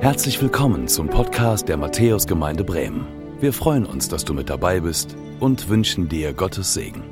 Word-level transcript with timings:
Herzlich 0.00 0.40
willkommen 0.40 0.86
zum 0.86 1.10
Podcast 1.10 1.68
der 1.68 1.76
Matthäusgemeinde 1.76 2.62
Bremen. 2.62 3.04
Wir 3.40 3.52
freuen 3.52 3.84
uns, 3.84 4.08
dass 4.08 4.24
du 4.24 4.32
mit 4.32 4.48
dabei 4.48 4.78
bist 4.78 5.16
und 5.40 5.68
wünschen 5.68 6.08
dir 6.08 6.34
Gottes 6.34 6.72
Segen. 6.72 7.02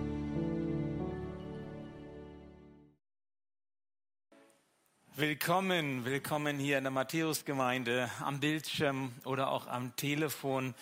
Willkommen, 5.16 6.04
willkommen 6.04 6.61
hier 6.61 6.79
in 6.79 6.84
der 6.84 6.93
Matthäusgemeinde 6.93 8.09
am 8.20 8.38
Bildschirm 8.38 9.11
oder 9.25 9.50
auch 9.50 9.66
am 9.66 9.96
Telefon 9.96 10.77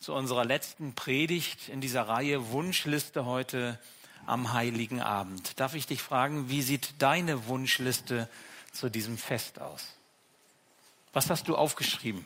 zu 0.00 0.14
unserer 0.14 0.46
letzten 0.46 0.94
Predigt 0.94 1.68
in 1.68 1.82
dieser 1.82 2.08
Reihe 2.08 2.52
Wunschliste 2.52 3.26
heute 3.26 3.78
am 4.24 4.54
Heiligen 4.54 5.02
Abend. 5.02 5.60
Darf 5.60 5.74
ich 5.74 5.86
dich 5.86 6.00
fragen, 6.00 6.48
wie 6.48 6.62
sieht 6.62 6.94
deine 7.02 7.48
Wunschliste 7.48 8.30
zu 8.72 8.88
diesem 8.88 9.18
Fest 9.18 9.60
aus? 9.60 9.99
Was 11.12 11.30
hast 11.30 11.48
du 11.48 11.56
aufgeschrieben? 11.56 12.24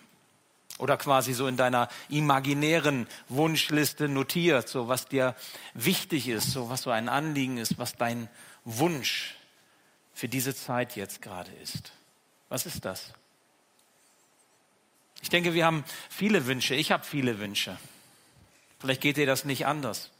Oder 0.78 0.96
quasi 0.96 1.32
so 1.34 1.46
in 1.46 1.56
deiner 1.56 1.88
imaginären 2.08 3.06
Wunschliste 3.28 4.08
notiert, 4.08 4.68
so 4.68 4.88
was 4.88 5.06
dir 5.06 5.36
wichtig 5.72 6.28
ist, 6.28 6.50
so 6.50 6.68
was 6.68 6.82
so 6.82 6.90
ein 6.90 7.08
Anliegen 7.08 7.58
ist, 7.58 7.78
was 7.78 7.96
dein 7.96 8.28
Wunsch 8.64 9.36
für 10.12 10.28
diese 10.28 10.54
Zeit 10.54 10.96
jetzt 10.96 11.22
gerade 11.22 11.52
ist. 11.62 11.92
Was 12.48 12.66
ist 12.66 12.84
das? 12.84 13.12
Ich 15.22 15.28
denke, 15.28 15.54
wir 15.54 15.64
haben 15.64 15.84
viele 16.10 16.46
Wünsche. 16.46 16.74
Ich 16.74 16.92
habe 16.92 17.04
viele 17.04 17.38
Wünsche. 17.38 17.78
Vielleicht 18.78 19.00
geht 19.00 19.16
dir 19.16 19.26
das 19.26 19.44
nicht 19.44 19.66
anders. 19.66 20.10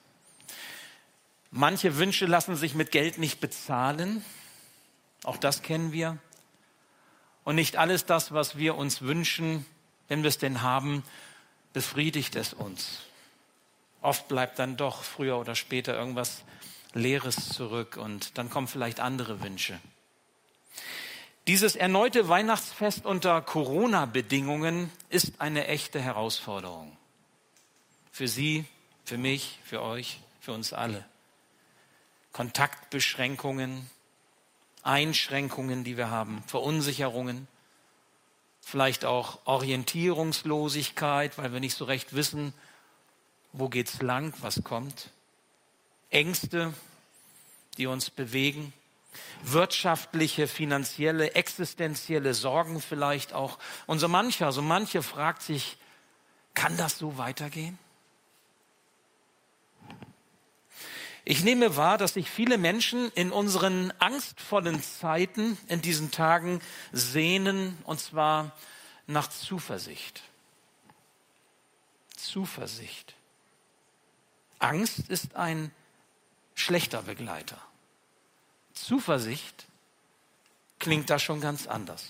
Manche 1.51 1.99
Wünsche 1.99 2.27
lassen 2.27 2.57
sich 2.57 2.75
mit 2.75 2.91
Geld 2.91 3.19
nicht 3.19 3.39
bezahlen. 3.41 4.25
Auch 5.23 5.37
das 5.37 5.63
kennen 5.63 5.93
wir. 5.93 6.19
Und 7.45 7.57
nicht 7.57 7.77
alles 7.77 8.07
das, 8.07 8.33
was 8.33 8.57
wir 8.57 8.77
uns 8.77 9.03
wünschen, 9.03 9.67
wenn 10.09 10.23
wir 10.23 10.29
es 10.29 10.39
denn 10.39 10.63
haben, 10.63 11.03
befriedigt 11.73 12.37
es 12.37 12.55
uns. 12.55 13.01
Oft 14.01 14.29
bleibt 14.29 14.59
dann 14.59 14.77
doch 14.77 15.03
früher 15.03 15.39
oder 15.39 15.55
später 15.55 15.95
irgendwas 15.95 16.45
Leeres 16.95 17.49
zurück 17.51 17.97
und 17.97 18.39
dann 18.39 18.51
kommen 18.51 18.69
vielleicht 18.69 19.01
andere 19.01 19.43
Wünsche. 19.43 19.79
Dieses 21.47 21.77
erneute 21.77 22.29
Weihnachtsfest 22.29 23.05
unter 23.05 23.43
Corona-Bedingungen 23.43 24.91
ist 25.11 25.41
eine 25.41 25.67
echte 25.67 26.01
Herausforderung. 26.01 26.97
Für 28.13 28.29
Sie, 28.29 28.65
für 29.05 29.19
mich, 29.19 29.59
für 29.65 29.83
euch, 29.83 30.21
für 30.41 30.53
uns 30.53 30.73
alle. 30.73 31.05
Kontaktbeschränkungen, 32.33 33.91
Einschränkungen, 34.85 35.83
die 35.83 35.97
wir 35.97 36.11
haben, 36.11 36.43
Verunsicherungen, 36.47 37.49
vielleicht 38.61 39.05
auch 39.05 39.41
Orientierungslosigkeit, 39.47 41.37
weil 41.39 41.53
wir 41.53 41.61
nicht 41.61 41.77
so 41.77 41.85
recht 41.85 42.15
wissen, 42.15 42.55
wo 43.53 43.69
geht's 43.69 44.03
lang, 44.03 44.35
was 44.41 44.63
kommt, 44.65 45.11
Ängste, 46.11 46.73
die 47.77 47.87
uns 47.87 48.11
bewegen, 48.11 48.73
wirtschaftliche, 49.43 50.49
finanzielle, 50.49 51.35
existenzielle 51.35 52.35
Sorgen 52.35 52.81
vielleicht 52.81 53.33
auch. 53.33 53.59
Und 53.87 53.99
so 53.99 54.09
mancher, 54.09 54.53
so 54.53 54.63
manche 54.63 55.03
fragt 55.03 55.43
sich, 55.43 55.77
kann 56.55 56.77
das 56.77 56.99
so 56.99 57.19
weitergehen? 57.19 57.79
Ich 61.27 61.43
nehme 61.43 61.77
wahr, 61.77 61.97
dass 61.97 62.15
sich 62.15 62.31
viele 62.31 62.59
Menschen 62.59 63.11
in 63.13 63.33
unseren 63.33 63.93
angstvollen 63.99 64.83
Zeiten 64.83 65.57
in 65.69 65.81
diesen 65.81 66.11
Tagen 66.11 66.61
sehnen, 66.93 67.79
und 67.85 67.99
zwar 67.99 68.53
nach 69.07 69.29
Zuversicht. 69.29 70.23
Zuversicht. 72.15 73.15
Angst 74.59 75.09
ist 75.09 75.35
ein 75.35 75.71
schlechter 76.55 77.03
Begleiter. 77.03 77.59
Zuversicht 78.75 79.67
klingt 80.79 81.09
da 81.09 81.19
schon 81.19 81.41
ganz 81.41 81.67
anders. 81.67 82.05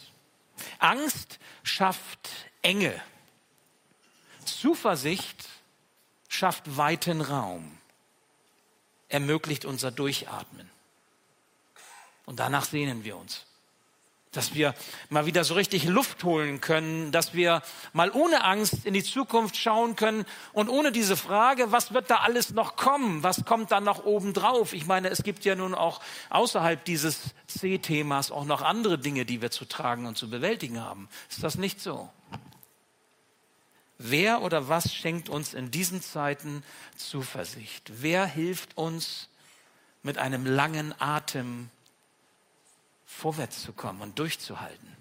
Angst 0.79 1.39
schafft 1.63 2.31
Enge. 2.63 3.01
Zuversicht 4.45 5.49
schafft 6.29 6.77
weiten 6.77 7.21
Raum 7.21 7.79
ermöglicht 9.15 9.65
unser 9.65 9.93
Durchatmen. 9.93 10.69
Und 12.27 12.41
danach 12.41 12.65
sehnen 12.65 13.05
wir 13.05 13.17
uns. 13.17 13.47
Dass 14.33 14.55
wir 14.55 14.75
mal 15.09 15.27
wieder 15.27 15.45
so 15.45 15.55
richtig 15.55 15.85
Luft 15.85 16.25
holen 16.25 16.61
können, 16.61 17.13
dass 17.13 17.33
wir 17.33 17.63
mal 17.93 18.11
ohne 18.11 18.43
Angst 18.43 18.85
in 18.85 18.93
die 18.93 19.05
Zukunft 19.05 19.57
schauen 19.57 19.95
können 19.95 20.25
und 20.53 20.69
ohne 20.69 20.91
diese 20.91 21.17
Frage, 21.17 21.71
was 21.71 21.95
wird 21.95 22.11
da 22.11 22.17
alles 22.17 22.51
noch 22.51 22.75
kommen? 22.75 23.23
Was 23.23 23.45
kommt 23.45 23.71
da 23.71 23.81
noch 23.81 24.05
obendrauf? 24.05 24.73
Ich 24.73 24.87
meine, 24.87 25.11
es 25.11 25.23
gibt 25.23 25.45
ja 25.45 25.55
nun 25.55 25.77
auch 25.77 26.01
außerhalb 26.31 26.85
dieses 26.85 27.21
C-Themas 27.47 28.33
auch 28.33 28.45
noch 28.45 28.63
andere 28.63 28.99
Dinge, 28.99 29.25
die 29.25 29.41
wir 29.41 29.53
zu 29.53 29.65
tragen 29.65 30.07
und 30.07 30.19
zu 30.19 30.29
bewältigen 30.29 30.81
haben. 30.81 31.09
Ist 31.31 31.45
das 31.45 31.55
nicht 31.55 31.81
so? 31.81 32.11
Wer 33.99 34.43
oder 34.43 34.69
was 34.69 34.93
schenkt 34.93 35.29
uns 35.29 35.55
in 35.55 35.71
diesen 35.71 36.03
Zeiten 36.03 36.65
Zuversicht? 36.97 37.91
Wer 38.01 38.27
hilft 38.27 38.77
uns 38.77 39.29
mit 40.03 40.19
einem 40.19 40.47
langen 40.47 40.95
Atem 41.01 41.71
vorwärts 43.07 43.63
zu 43.63 43.73
kommen 43.73 44.01
und 44.01 44.19
durchzuhalten? 44.19 44.95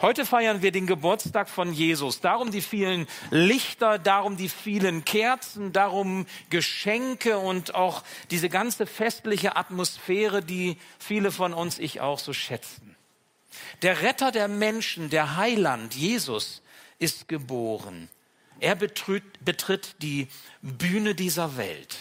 Heute 0.00 0.26
feiern 0.26 0.60
wir 0.60 0.72
den 0.72 0.88
Geburtstag 0.88 1.48
von 1.48 1.72
Jesus. 1.72 2.20
Darum 2.20 2.50
die 2.50 2.62
vielen 2.62 3.06
Lichter, 3.30 3.98
darum 4.00 4.36
die 4.36 4.48
vielen 4.48 5.04
Kerzen, 5.04 5.72
darum 5.72 6.26
Geschenke 6.50 7.38
und 7.38 7.76
auch 7.76 8.02
diese 8.30 8.48
ganze 8.48 8.86
festliche 8.86 9.56
Atmosphäre, 9.56 10.42
die 10.42 10.78
viele 10.98 11.30
von 11.30 11.54
uns, 11.54 11.78
ich 11.78 12.00
auch, 12.00 12.18
so 12.18 12.32
schätzen. 12.32 12.96
Der 13.82 14.02
Retter 14.02 14.32
der 14.32 14.48
Menschen, 14.48 15.10
der 15.10 15.36
Heiland, 15.36 15.94
Jesus, 15.94 16.60
ist 17.04 17.28
geboren. 17.28 18.08
Er 18.60 18.74
betritt, 18.74 19.44
betritt 19.44 19.96
die 20.02 20.28
Bühne 20.62 21.14
dieser 21.14 21.56
Welt. 21.56 21.98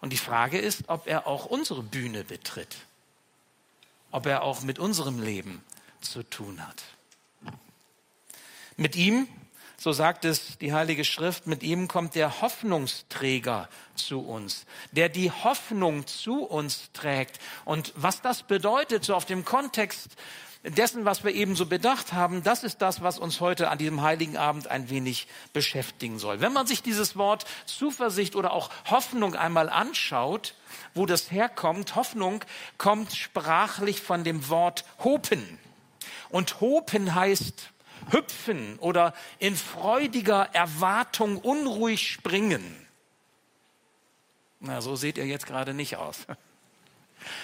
Und 0.00 0.12
die 0.12 0.16
Frage 0.18 0.58
ist, 0.58 0.88
ob 0.88 1.06
er 1.06 1.26
auch 1.26 1.44
unsere 1.46 1.82
Bühne 1.82 2.24
betritt. 2.24 2.76
Ob 4.10 4.26
er 4.26 4.42
auch 4.42 4.62
mit 4.62 4.78
unserem 4.78 5.20
Leben 5.20 5.62
zu 6.00 6.22
tun 6.22 6.66
hat. 6.66 6.82
Mit 8.76 8.96
ihm, 8.96 9.28
so 9.76 9.92
sagt 9.92 10.24
es 10.24 10.56
die 10.58 10.72
Heilige 10.72 11.04
Schrift, 11.04 11.46
mit 11.46 11.62
ihm 11.62 11.88
kommt 11.88 12.14
der 12.14 12.40
Hoffnungsträger 12.40 13.68
zu 13.96 14.20
uns, 14.20 14.64
der 14.92 15.08
die 15.08 15.30
Hoffnung 15.30 16.06
zu 16.06 16.44
uns 16.44 16.90
trägt. 16.92 17.40
Und 17.64 17.92
was 17.96 18.22
das 18.22 18.44
bedeutet, 18.44 19.04
so 19.04 19.14
auf 19.14 19.24
dem 19.24 19.44
Kontext 19.44 20.16
dessen, 20.64 21.04
was 21.04 21.24
wir 21.24 21.34
eben 21.34 21.56
so 21.56 21.66
bedacht 21.66 22.12
haben, 22.12 22.42
das 22.42 22.64
ist 22.64 22.82
das, 22.82 23.00
was 23.02 23.18
uns 23.18 23.40
heute 23.40 23.70
an 23.70 23.78
diesem 23.78 24.02
heiligen 24.02 24.36
Abend 24.36 24.68
ein 24.68 24.90
wenig 24.90 25.28
beschäftigen 25.52 26.18
soll. 26.18 26.40
Wenn 26.40 26.52
man 26.52 26.66
sich 26.66 26.82
dieses 26.82 27.16
Wort 27.16 27.46
Zuversicht 27.66 28.34
oder 28.34 28.52
auch 28.52 28.70
Hoffnung 28.90 29.34
einmal 29.34 29.68
anschaut, 29.68 30.54
wo 30.94 31.06
das 31.06 31.30
herkommt, 31.30 31.94
Hoffnung 31.94 32.44
kommt 32.76 33.14
sprachlich 33.14 34.02
von 34.02 34.24
dem 34.24 34.48
Wort 34.48 34.84
hopen. 35.02 35.58
Und 36.30 36.60
hopen 36.60 37.14
heißt 37.14 37.70
hüpfen 38.10 38.78
oder 38.78 39.14
in 39.38 39.56
freudiger 39.56 40.48
Erwartung 40.52 41.38
unruhig 41.38 42.10
springen. 42.10 42.86
Na, 44.60 44.80
so 44.80 44.96
seht 44.96 45.18
ihr 45.18 45.26
jetzt 45.26 45.46
gerade 45.46 45.72
nicht 45.72 45.96
aus 45.96 46.26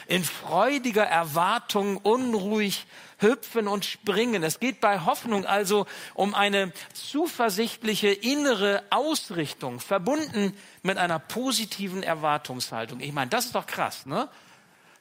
in 0.07 0.25
freudiger 0.25 1.05
Erwartung 1.05 1.97
unruhig 1.99 2.87
hüpfen 3.19 3.69
und 3.69 3.85
springen. 3.85 4.43
Es 4.43 4.61
geht 4.61 4.81
bei 4.81 5.01
Hoffnung 5.01 5.47
also 5.47 5.87
um 6.15 6.35
eine 6.35 6.73
zuversichtliche 6.93 8.09
innere 8.09 8.83
Ausrichtung, 8.91 9.81
verbunden 9.81 10.57
mit 10.83 10.99
einer 10.99 11.19
positiven 11.19 12.03
Erwartungshaltung. 12.03 13.01
Ich 13.01 13.13
meine, 13.13 13.31
das 13.31 13.47
ist 13.47 13.55
doch 13.55 13.67
krass, 13.67 14.07
ne? 14.07 14.29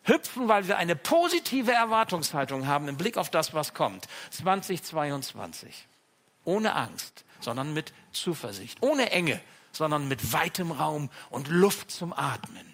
Hüpfen, 0.06 0.50
weil 0.50 0.68
wir 0.68 0.78
eine 0.78 0.98
positive 0.98 1.72
Erwartungshaltung 1.72 2.68
haben 2.68 2.90
im 2.90 2.98
Blick 2.98 3.18
auf 3.18 3.30
das, 3.30 3.54
was 3.54 3.74
kommt. 3.74 4.08
2022. 4.32 5.88
Ohne 6.44 6.76
Angst, 6.76 7.24
sondern 7.40 7.74
mit 7.74 7.94
Zuversicht. 8.12 8.80
Ohne 8.82 9.12
Enge, 9.12 9.40
sondern 9.72 10.10
mit 10.10 10.34
weitem 10.34 10.72
Raum 10.72 11.10
und 11.30 11.48
Luft 11.48 11.90
zum 11.90 12.12
Atmen. 12.12 12.73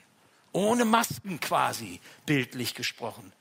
Ohne 0.51 0.85
Masken 0.85 1.39
quasi, 1.39 2.01
bildlich 2.25 2.73
gesprochen. 2.73 3.31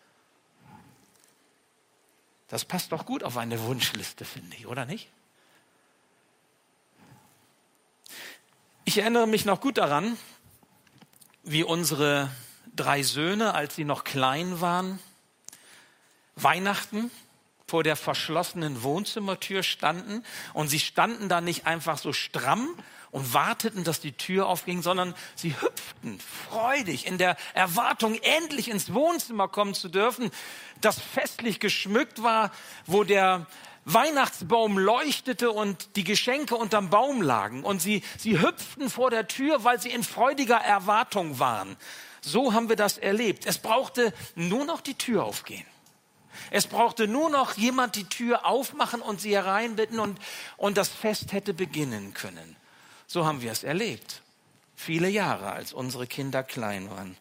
Das 2.48 2.64
passt 2.64 2.92
doch 2.92 3.04
gut 3.04 3.22
auf 3.22 3.36
eine 3.36 3.62
Wunschliste, 3.62 4.24
finde 4.24 4.56
ich, 4.56 4.66
oder 4.66 4.84
nicht? 4.84 5.08
Ich 8.84 8.98
erinnere 8.98 9.26
mich 9.26 9.44
noch 9.44 9.60
gut 9.60 9.76
daran, 9.76 10.16
wie 11.42 11.62
unsere 11.62 12.30
drei 12.74 13.02
Söhne, 13.02 13.54
als 13.54 13.74
sie 13.74 13.84
noch 13.84 14.04
klein 14.04 14.60
waren, 14.60 14.98
Weihnachten 16.36 17.10
vor 17.66 17.82
der 17.82 17.96
verschlossenen 17.96 18.82
Wohnzimmertür 18.82 19.62
standen 19.62 20.24
und 20.54 20.68
sie 20.68 20.80
standen 20.80 21.28
da 21.28 21.42
nicht 21.42 21.66
einfach 21.66 21.98
so 21.98 22.14
stramm 22.14 22.74
und 23.10 23.32
warteten, 23.32 23.84
dass 23.84 24.00
die 24.00 24.12
Tür 24.12 24.46
aufging, 24.46 24.82
sondern 24.82 25.14
sie 25.34 25.54
hüpften 25.60 26.20
freudig 26.50 27.06
in 27.06 27.18
der 27.18 27.36
Erwartung, 27.54 28.18
endlich 28.22 28.68
ins 28.68 28.92
Wohnzimmer 28.92 29.48
kommen 29.48 29.74
zu 29.74 29.88
dürfen, 29.88 30.30
das 30.80 30.98
festlich 31.00 31.60
geschmückt 31.60 32.22
war, 32.22 32.50
wo 32.86 33.04
der 33.04 33.46
Weihnachtsbaum 33.84 34.76
leuchtete 34.78 35.50
und 35.50 35.96
die 35.96 36.04
Geschenke 36.04 36.56
unterm 36.56 36.90
Baum 36.90 37.22
lagen 37.22 37.64
und 37.64 37.80
sie, 37.80 38.02
sie 38.18 38.38
hüpften 38.38 38.90
vor 38.90 39.10
der 39.10 39.28
Tür, 39.28 39.64
weil 39.64 39.80
sie 39.80 39.90
in 39.90 40.02
freudiger 40.02 40.58
Erwartung 40.58 41.38
waren. 41.38 41.76
So 42.20 42.52
haben 42.52 42.68
wir 42.68 42.76
das 42.76 42.98
erlebt. 42.98 43.46
Es 43.46 43.56
brauchte 43.56 44.12
nur 44.34 44.66
noch 44.66 44.82
die 44.82 44.94
Tür 44.94 45.24
aufgehen. 45.24 45.64
Es 46.50 46.66
brauchte 46.66 47.08
nur 47.08 47.30
noch 47.30 47.56
jemand 47.56 47.96
die 47.96 48.04
Tür 48.04 48.44
aufmachen 48.44 49.00
und 49.00 49.22
sie 49.22 49.34
hereinbitten 49.34 49.98
und, 49.98 50.18
und 50.58 50.76
das 50.76 50.88
Fest 50.88 51.32
hätte 51.32 51.54
beginnen 51.54 52.12
können. 52.12 52.57
So 53.08 53.26
haben 53.26 53.40
wir 53.42 53.50
es 53.50 53.64
erlebt. 53.64 54.22
Viele 54.76 55.08
Jahre, 55.08 55.50
als 55.50 55.72
unsere 55.72 56.06
Kinder 56.06 56.44
klein 56.44 56.88
waren. 56.90 57.16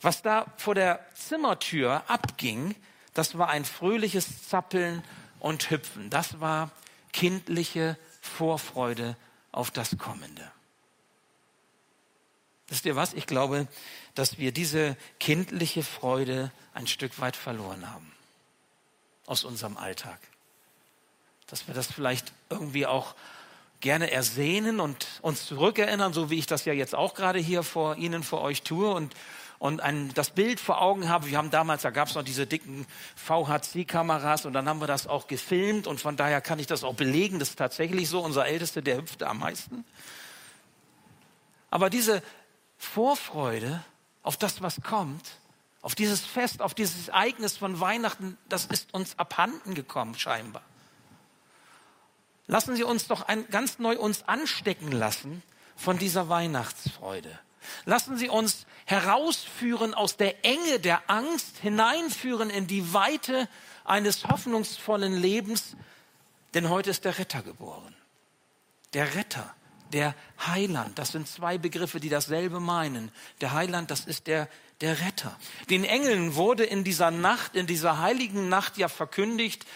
Was 0.00 0.22
da 0.22 0.46
vor 0.56 0.74
der 0.74 1.04
Zimmertür 1.14 2.02
abging, 2.08 2.74
das 3.12 3.38
war 3.38 3.50
ein 3.50 3.64
fröhliches 3.64 4.48
Zappeln 4.48 5.04
und 5.38 5.70
Hüpfen. 5.70 6.10
Das 6.10 6.40
war 6.40 6.70
kindliche 7.12 7.96
Vorfreude 8.22 9.16
auf 9.52 9.70
das 9.70 9.98
Kommende. 9.98 10.50
Wisst 12.68 12.86
ihr 12.86 12.96
was? 12.96 13.12
Ich 13.12 13.26
glaube, 13.26 13.68
dass 14.14 14.38
wir 14.38 14.50
diese 14.50 14.96
kindliche 15.20 15.82
Freude 15.82 16.50
ein 16.72 16.86
Stück 16.86 17.20
weit 17.20 17.36
verloren 17.36 17.90
haben 17.90 18.10
aus 19.26 19.44
unserem 19.44 19.76
Alltag. 19.76 20.18
Dass 21.48 21.68
wir 21.68 21.74
das 21.74 21.92
vielleicht 21.92 22.32
irgendwie 22.48 22.86
auch 22.86 23.14
gerne 23.84 24.10
ersehnen 24.10 24.80
und 24.80 25.06
uns 25.20 25.46
zurückerinnern, 25.46 26.14
so 26.14 26.30
wie 26.30 26.38
ich 26.38 26.46
das 26.46 26.64
ja 26.64 26.72
jetzt 26.72 26.94
auch 26.94 27.14
gerade 27.14 27.38
hier 27.38 27.62
vor 27.62 27.96
Ihnen, 27.96 28.22
vor 28.22 28.40
euch 28.40 28.62
tue 28.62 28.90
und 28.90 29.14
und 29.60 29.80
ein, 29.80 30.12
das 30.14 30.30
Bild 30.30 30.60
vor 30.60 30.82
Augen 30.82 31.08
habe. 31.08 31.28
Wir 31.30 31.38
haben 31.38 31.50
damals, 31.50 31.82
da 31.82 31.90
gab 31.90 32.08
es 32.08 32.14
noch 32.14 32.22
diese 32.22 32.46
dicken 32.46 32.86
VHC-Kameras 33.16 34.44
und 34.44 34.52
dann 34.52 34.68
haben 34.68 34.80
wir 34.80 34.86
das 34.86 35.06
auch 35.06 35.26
gefilmt 35.26 35.86
und 35.86 36.00
von 36.00 36.16
daher 36.16 36.40
kann 36.40 36.58
ich 36.58 36.66
das 36.66 36.84
auch 36.84 36.94
belegen. 36.94 37.38
Das 37.38 37.50
ist 37.50 37.56
tatsächlich 37.56 38.08
so. 38.08 38.20
Unser 38.20 38.46
Ältester, 38.46 38.82
der 38.82 38.98
hüpfte 38.98 39.26
am 39.26 39.38
meisten. 39.38 39.84
Aber 41.70 41.88
diese 41.88 42.22
Vorfreude 42.76 43.82
auf 44.22 44.36
das, 44.36 44.60
was 44.60 44.82
kommt, 44.82 45.38
auf 45.80 45.94
dieses 45.94 46.20
Fest, 46.20 46.60
auf 46.60 46.74
dieses 46.74 47.08
Ereignis 47.08 47.56
von 47.56 47.80
Weihnachten, 47.80 48.36
das 48.48 48.66
ist 48.66 48.92
uns 48.92 49.18
abhanden 49.18 49.74
gekommen 49.74 50.14
scheinbar. 50.14 50.62
Lassen 52.46 52.76
Sie 52.76 52.84
uns 52.84 53.06
doch 53.06 53.22
ein, 53.22 53.48
ganz 53.50 53.78
neu 53.78 53.98
uns 53.98 54.28
anstecken 54.28 54.92
lassen 54.92 55.42
von 55.76 55.98
dieser 55.98 56.28
Weihnachtsfreude. 56.28 57.38
Lassen 57.86 58.18
Sie 58.18 58.28
uns 58.28 58.66
herausführen 58.84 59.94
aus 59.94 60.16
der 60.16 60.44
Enge 60.44 60.78
der 60.80 61.10
Angst, 61.10 61.58
hineinführen 61.58 62.50
in 62.50 62.66
die 62.66 62.92
Weite 62.92 63.48
eines 63.84 64.24
hoffnungsvollen 64.24 65.16
Lebens, 65.16 65.76
denn 66.52 66.68
heute 66.68 66.90
ist 66.90 67.04
der 67.04 67.18
Retter 67.18 67.42
geboren. 67.42 67.94
Der 68.92 69.14
Retter, 69.14 69.54
der 69.92 70.14
Heiland, 70.46 70.98
das 70.98 71.12
sind 71.12 71.26
zwei 71.26 71.56
Begriffe, 71.56 72.00
die 72.00 72.10
dasselbe 72.10 72.60
meinen. 72.60 73.10
Der 73.40 73.52
Heiland, 73.52 73.90
das 73.90 74.04
ist 74.04 74.26
der, 74.26 74.48
der 74.80 75.00
Retter. 75.00 75.36
Den 75.70 75.84
Engeln 75.84 76.34
wurde 76.34 76.64
in 76.64 76.84
dieser 76.84 77.10
Nacht, 77.10 77.56
in 77.56 77.66
dieser 77.66 77.98
heiligen 78.00 78.48
Nacht 78.48 78.76
ja 78.76 78.88
verkündigt, 78.88 79.66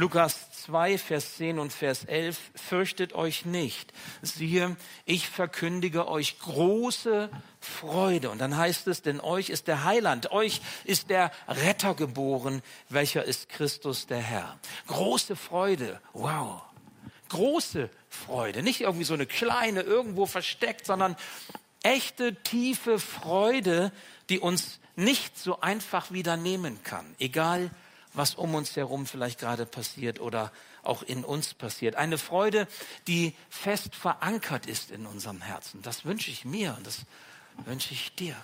Lukas 0.00 0.50
2, 0.64 0.96
Vers 0.96 1.36
10 1.36 1.58
und 1.58 1.74
Vers 1.74 2.06
11, 2.06 2.38
fürchtet 2.54 3.12
euch 3.12 3.44
nicht. 3.44 3.92
Siehe, 4.22 4.78
ich 5.04 5.28
verkündige 5.28 6.08
euch 6.08 6.38
große 6.38 7.28
Freude. 7.60 8.30
Und 8.30 8.38
dann 8.38 8.56
heißt 8.56 8.86
es, 8.86 9.02
denn 9.02 9.20
euch 9.20 9.50
ist 9.50 9.68
der 9.68 9.84
Heiland, 9.84 10.32
euch 10.32 10.62
ist 10.84 11.10
der 11.10 11.30
Retter 11.46 11.94
geboren, 11.94 12.62
welcher 12.88 13.24
ist 13.24 13.50
Christus 13.50 14.06
der 14.06 14.22
Herr. 14.22 14.58
Große 14.86 15.36
Freude, 15.36 16.00
wow. 16.14 16.62
Große 17.28 17.90
Freude, 18.08 18.62
nicht 18.62 18.80
irgendwie 18.80 19.04
so 19.04 19.12
eine 19.12 19.26
kleine, 19.26 19.82
irgendwo 19.82 20.24
versteckt, 20.24 20.86
sondern 20.86 21.14
echte, 21.82 22.36
tiefe 22.36 22.98
Freude, 22.98 23.92
die 24.30 24.38
uns 24.38 24.80
nicht 24.96 25.38
so 25.38 25.60
einfach 25.60 26.10
wieder 26.10 26.38
nehmen 26.38 26.82
kann, 26.84 27.04
egal 27.18 27.70
was 28.12 28.34
um 28.34 28.54
uns 28.54 28.76
herum 28.76 29.06
vielleicht 29.06 29.38
gerade 29.40 29.66
passiert 29.66 30.20
oder 30.20 30.52
auch 30.82 31.02
in 31.02 31.24
uns 31.24 31.54
passiert. 31.54 31.94
Eine 31.94 32.18
Freude, 32.18 32.66
die 33.06 33.34
fest 33.48 33.94
verankert 33.94 34.66
ist 34.66 34.90
in 34.90 35.06
unserem 35.06 35.42
Herzen. 35.42 35.82
Das 35.82 36.04
wünsche 36.04 36.30
ich 36.30 36.44
mir 36.44 36.74
und 36.76 36.86
das 36.86 37.00
wünsche 37.64 37.94
ich 37.94 38.14
dir. 38.14 38.36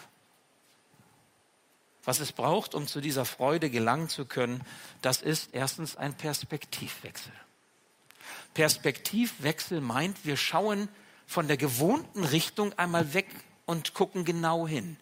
Was 2.04 2.20
es 2.20 2.32
braucht, 2.32 2.74
um 2.74 2.86
zu 2.86 3.00
dieser 3.00 3.24
Freude 3.24 3.68
gelangen 3.68 4.08
zu 4.08 4.26
können, 4.26 4.62
das 5.02 5.22
ist 5.22 5.50
erstens 5.52 5.96
ein 5.96 6.14
Perspektivwechsel. 6.14 7.32
Perspektivwechsel 8.54 9.80
meint, 9.80 10.24
wir 10.24 10.36
schauen 10.36 10.88
von 11.26 11.48
der 11.48 11.56
gewohnten 11.56 12.22
Richtung 12.24 12.72
einmal 12.78 13.12
weg 13.12 13.26
und 13.64 13.94
gucken 13.94 14.24
genau 14.24 14.68
hin 14.68 14.96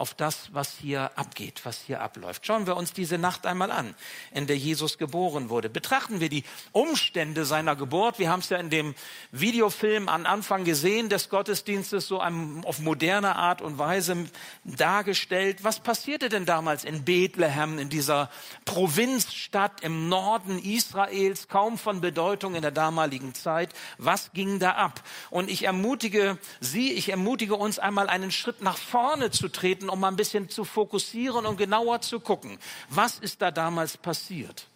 auf 0.00 0.14
das, 0.14 0.48
was 0.54 0.78
hier 0.80 1.10
abgeht, 1.16 1.60
was 1.64 1.82
hier 1.82 2.00
abläuft. 2.00 2.46
Schauen 2.46 2.66
wir 2.66 2.74
uns 2.74 2.94
diese 2.94 3.18
Nacht 3.18 3.44
einmal 3.44 3.70
an, 3.70 3.94
in 4.32 4.46
der 4.46 4.56
Jesus 4.56 4.96
geboren 4.96 5.50
wurde. 5.50 5.68
Betrachten 5.68 6.20
wir 6.20 6.30
die 6.30 6.44
Umstände 6.72 7.44
seiner 7.44 7.76
Geburt. 7.76 8.18
Wir 8.18 8.30
haben 8.30 8.40
es 8.40 8.48
ja 8.48 8.56
in 8.56 8.70
dem 8.70 8.94
Videofilm 9.30 10.08
am 10.08 10.24
Anfang 10.24 10.64
gesehen 10.64 11.10
des 11.10 11.28
Gottesdienstes 11.28 12.08
so 12.08 12.22
auf 12.22 12.78
moderne 12.78 13.36
Art 13.36 13.60
und 13.60 13.76
Weise 13.76 14.16
dargestellt. 14.64 15.64
Was 15.64 15.80
passierte 15.80 16.30
denn 16.30 16.46
damals 16.46 16.84
in 16.84 17.04
Bethlehem, 17.04 17.78
in 17.78 17.90
dieser 17.90 18.30
Provinzstadt 18.64 19.82
im 19.82 20.08
Norden 20.08 20.58
Israels, 20.58 21.48
kaum 21.48 21.76
von 21.76 22.00
Bedeutung 22.00 22.54
in 22.54 22.62
der 22.62 22.70
damaligen 22.70 23.34
Zeit? 23.34 23.74
Was 23.98 24.32
ging 24.32 24.60
da 24.60 24.70
ab? 24.72 25.02
Und 25.28 25.50
ich 25.50 25.64
ermutige 25.64 26.38
Sie, 26.60 26.92
ich 26.94 27.10
ermutige 27.10 27.56
uns 27.56 27.78
einmal 27.78 28.08
einen 28.08 28.30
Schritt 28.30 28.62
nach 28.62 28.78
vorne 28.78 29.30
zu 29.30 29.48
treten 29.48 29.89
um 29.90 30.00
mal 30.00 30.08
ein 30.08 30.16
bisschen 30.16 30.48
zu 30.48 30.64
fokussieren 30.64 31.46
und 31.46 31.56
genauer 31.56 32.00
zu 32.00 32.20
gucken. 32.20 32.58
Was 32.88 33.18
ist 33.18 33.42
da 33.42 33.50
damals 33.50 33.96
passiert? 33.96 34.66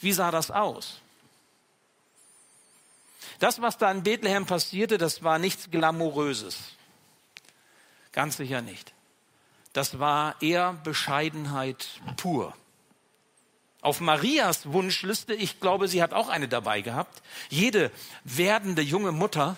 Wie 0.00 0.12
sah 0.12 0.30
das 0.30 0.50
aus? 0.50 1.00
Das, 3.38 3.60
was 3.60 3.78
da 3.78 3.90
in 3.90 4.02
Bethlehem 4.02 4.46
passierte, 4.46 4.98
das 4.98 5.22
war 5.22 5.38
nichts 5.38 5.70
Glamouröses. 5.70 6.58
Ganz 8.12 8.36
sicher 8.36 8.62
nicht. 8.62 8.92
Das 9.72 9.98
war 9.98 10.40
eher 10.42 10.72
Bescheidenheit 10.84 11.88
pur. 12.16 12.54
Auf 13.80 14.00
Marias 14.00 14.72
Wunschliste, 14.72 15.34
ich 15.34 15.60
glaube, 15.60 15.86
sie 15.86 16.02
hat 16.02 16.12
auch 16.12 16.28
eine 16.28 16.48
dabei 16.48 16.80
gehabt, 16.80 17.22
jede 17.48 17.92
werdende 18.24 18.82
junge 18.82 19.12
Mutter 19.12 19.56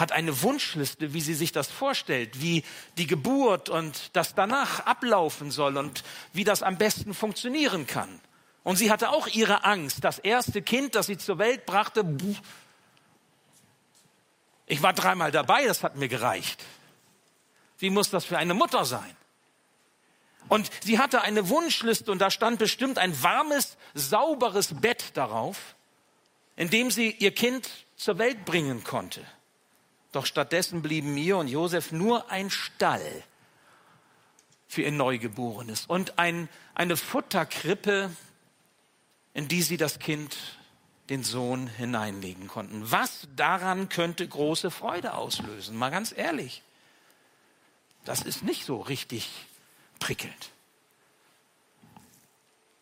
hat 0.00 0.12
eine 0.12 0.42
Wunschliste, 0.42 1.12
wie 1.12 1.20
sie 1.20 1.34
sich 1.34 1.52
das 1.52 1.70
vorstellt, 1.70 2.40
wie 2.40 2.64
die 2.96 3.06
Geburt 3.06 3.68
und 3.68 4.10
das 4.14 4.34
danach 4.34 4.80
ablaufen 4.86 5.50
soll 5.50 5.76
und 5.76 6.02
wie 6.32 6.44
das 6.44 6.62
am 6.62 6.78
besten 6.78 7.14
funktionieren 7.14 7.86
kann. 7.86 8.20
Und 8.64 8.76
sie 8.76 8.90
hatte 8.90 9.10
auch 9.10 9.26
ihre 9.26 9.64
Angst. 9.64 10.04
Das 10.04 10.18
erste 10.18 10.62
Kind, 10.62 10.94
das 10.94 11.06
sie 11.06 11.18
zur 11.18 11.38
Welt 11.38 11.66
brachte, 11.66 12.04
ich 14.66 14.82
war 14.82 14.92
dreimal 14.92 15.30
dabei, 15.30 15.64
das 15.66 15.82
hat 15.82 15.96
mir 15.96 16.08
gereicht. 16.08 16.64
Wie 17.78 17.90
muss 17.90 18.10
das 18.10 18.24
für 18.24 18.38
eine 18.38 18.54
Mutter 18.54 18.84
sein? 18.84 19.16
Und 20.48 20.70
sie 20.82 20.98
hatte 20.98 21.22
eine 21.22 21.48
Wunschliste 21.48 22.10
und 22.10 22.18
da 22.18 22.30
stand 22.30 22.58
bestimmt 22.58 22.98
ein 22.98 23.22
warmes, 23.22 23.76
sauberes 23.94 24.80
Bett 24.80 25.16
darauf, 25.16 25.76
in 26.56 26.70
dem 26.70 26.90
sie 26.90 27.10
ihr 27.10 27.32
Kind 27.34 27.70
zur 27.96 28.18
Welt 28.18 28.44
bringen 28.44 28.84
konnte. 28.84 29.24
Doch 30.12 30.26
stattdessen 30.26 30.82
blieben 30.82 31.14
mir 31.14 31.36
und 31.36 31.48
Josef 31.48 31.92
nur 31.92 32.30
ein 32.30 32.50
Stall 32.50 33.22
für 34.66 34.82
ihr 34.82 34.92
Neugeborenes 34.92 35.86
und 35.86 36.18
ein, 36.18 36.48
eine 36.74 36.96
Futterkrippe, 36.96 38.10
in 39.34 39.48
die 39.48 39.62
sie 39.62 39.76
das 39.76 39.98
Kind, 39.98 40.36
den 41.08 41.24
Sohn, 41.24 41.66
hineinlegen 41.66 42.48
konnten. 42.48 42.90
Was 42.90 43.26
daran 43.34 43.88
könnte 43.88 44.26
große 44.26 44.70
Freude 44.70 45.14
auslösen? 45.14 45.76
Mal 45.76 45.90
ganz 45.90 46.12
ehrlich. 46.16 46.62
Das 48.04 48.22
ist 48.22 48.42
nicht 48.42 48.64
so 48.64 48.80
richtig 48.80 49.28
prickelnd. 49.98 50.50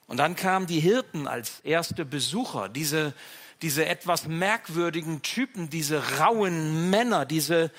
Und 0.07 0.17
dann 0.17 0.37
kamen 0.37 0.67
die 0.67 0.81
Hirten 0.81 1.27
als 1.27 1.61
erste 1.61 2.05
Besucher, 2.05 2.69
diese 2.69 3.13
diese 3.63 3.87
etwas 3.87 4.27
merkwürdigen 4.27 5.23
Typen, 5.23 5.71
diese 5.71 6.19
rauen 6.19 6.91
Männer, 6.91 7.27
diese 7.27 7.71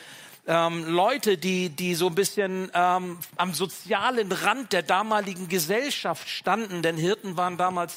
ähm, 0.50 0.84
Leute, 0.86 1.38
die, 1.38 1.70
die 1.70 1.94
so 1.94 2.08
ein 2.08 2.16
bisschen 2.16 2.72
ähm, 2.74 3.20
am 3.36 3.54
sozialen 3.54 4.32
Rand 4.32 4.74
der 4.74 4.82
damaligen 4.82 5.48
Gesellschaft 5.48 6.28
standen, 6.28 6.82
denn 6.82 6.98
Hirten 6.98 7.38
waren 7.38 7.58
damals 7.58 7.96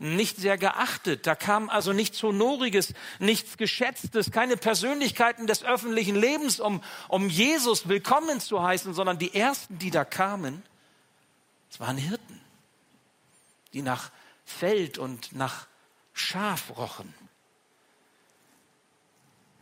nicht 0.00 0.36
sehr 0.36 0.58
geachtet. 0.58 1.26
Da 1.28 1.36
kam 1.36 1.70
also 1.70 1.92
nichts 1.92 2.20
Honoriges, 2.22 2.92
nichts 3.20 3.56
Geschätztes, 3.56 4.32
keine 4.32 4.56
Persönlichkeiten 4.56 5.46
des 5.46 5.64
öffentlichen 5.64 6.16
Lebens, 6.16 6.58
um, 6.58 6.82
um 7.06 7.28
Jesus 7.28 7.88
willkommen 7.88 8.40
zu 8.40 8.62
heißen, 8.62 8.94
sondern 8.94 9.18
die 9.18 9.34
ersten, 9.34 9.78
die 9.78 9.92
da 9.92 10.04
kamen, 10.04 10.62
es 11.70 11.78
waren 11.78 11.96
Hirten, 11.96 12.40
die 13.72 13.82
nach 13.82 14.10
Feld 14.44 14.98
und 14.98 15.32
nach 15.32 15.68
Schaf 16.12 16.76
rochen. 16.76 17.14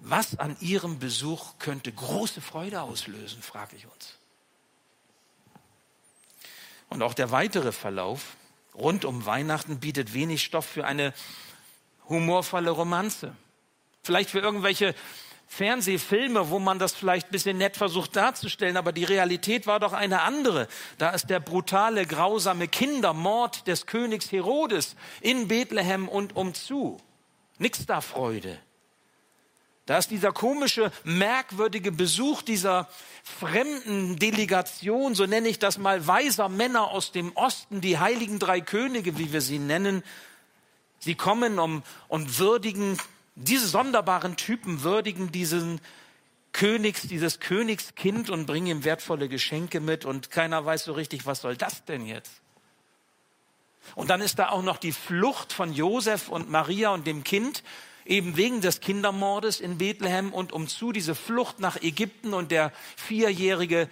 Was 0.01 0.39
an 0.39 0.57
ihrem 0.61 0.99
Besuch 0.99 1.59
könnte 1.59 1.93
große 1.93 2.41
Freude 2.41 2.83
auslösen, 2.83 3.43
frage 3.43 3.77
ich 3.77 3.87
uns. 3.87 4.15
Und 6.89 7.03
auch 7.03 7.15
der 7.15 7.31
weitere 7.31 7.71
Verlauf 7.71 8.37
rund 8.75 9.05
um 9.05 9.27
Weihnachten 9.27 9.79
bietet 9.79 10.15
wenig 10.15 10.43
Stoff 10.43 10.67
für 10.67 10.87
eine 10.87 11.13
humorvolle 12.09 12.71
Romanze. 12.71 13.37
Vielleicht 14.03 14.31
für 14.31 14.41
irgendwelche 14.41 14.95
Fernsehfilme, 15.47 16.49
wo 16.51 16.59
man 16.59 16.79
das 16.79 16.95
vielleicht 16.95 17.29
ein 17.29 17.33
bisschen 17.33 17.59
nett 17.59 17.77
versucht 17.77 18.17
darzustellen, 18.17 18.77
aber 18.77 18.93
die 18.93 19.05
Realität 19.05 19.67
war 19.67 19.81
doch 19.81 19.93
eine 19.93 20.23
andere. 20.23 20.69
Da 20.97 21.11
ist 21.11 21.29
der 21.29 21.41
brutale, 21.41 22.07
grausame 22.07 22.69
Kindermord 22.69 23.67
des 23.67 23.87
Königs 23.87 24.33
Herodes 24.33 24.97
in 25.21 25.49
Bethlehem 25.49 26.09
und 26.09 26.37
umzu. 26.37 27.01
Nix 27.59 27.85
da 27.85 28.01
Freude. 28.01 28.59
Da 29.91 29.99
ist 29.99 30.13
dieser 30.13 30.31
komische, 30.31 30.93
merkwürdige 31.03 31.91
Besuch 31.91 32.43
dieser 32.43 32.89
fremden 33.25 34.21
Delegation, 34.21 35.17
so 35.17 35.27
nenne 35.27 35.49
ich 35.49 35.59
das 35.59 35.79
mal, 35.79 36.07
weiser 36.07 36.49
Männer 36.49 36.93
aus 36.93 37.11
dem 37.11 37.33
Osten, 37.35 37.81
die 37.81 37.99
heiligen 37.99 38.39
drei 38.39 38.61
Könige, 38.61 39.19
wie 39.19 39.33
wir 39.33 39.41
sie 39.41 39.59
nennen. 39.59 40.05
Sie 41.01 41.17
kommen 41.17 41.59
um, 41.59 41.83
und 42.07 42.39
würdigen, 42.39 42.99
diese 43.35 43.67
sonderbaren 43.67 44.37
Typen 44.37 44.85
würdigen 44.85 45.33
diesen 45.33 45.81
Königs, 46.53 47.03
dieses 47.03 47.41
Königskind 47.41 48.31
und 48.31 48.47
bringen 48.47 48.69
ihm 48.69 48.85
wertvolle 48.85 49.29
Geschenke 49.29 49.81
mit 49.81 50.05
und 50.05 50.31
keiner 50.31 50.65
weiß 50.65 50.85
so 50.85 50.93
richtig, 50.93 51.27
was 51.27 51.41
soll 51.41 51.57
das 51.57 51.85
denn 51.85 52.07
jetzt? 52.07 52.31
Und 53.97 54.09
dann 54.09 54.21
ist 54.21 54.39
da 54.39 54.51
auch 54.51 54.63
noch 54.63 54.79
die 54.79 54.93
Flucht 54.93 55.53
von 55.53 55.73
Josef 55.73 56.29
und 56.29 56.49
Maria 56.49 56.91
und 56.91 57.09
dem 57.09 57.25
Kind 57.25 57.65
eben 58.05 58.37
wegen 58.37 58.61
des 58.61 58.81
Kindermordes 58.81 59.61
in 59.61 59.79
Bethlehem 59.79 60.33
und 60.33 60.53
um 60.53 60.69
zu 60.69 60.93
diese 60.93 61.15
Flucht 61.15 61.61
nach 61.61 61.81
Ägypten 61.83 62.35
und 62.35 62.51
der 62.51 62.73
vierjährige 62.97 63.89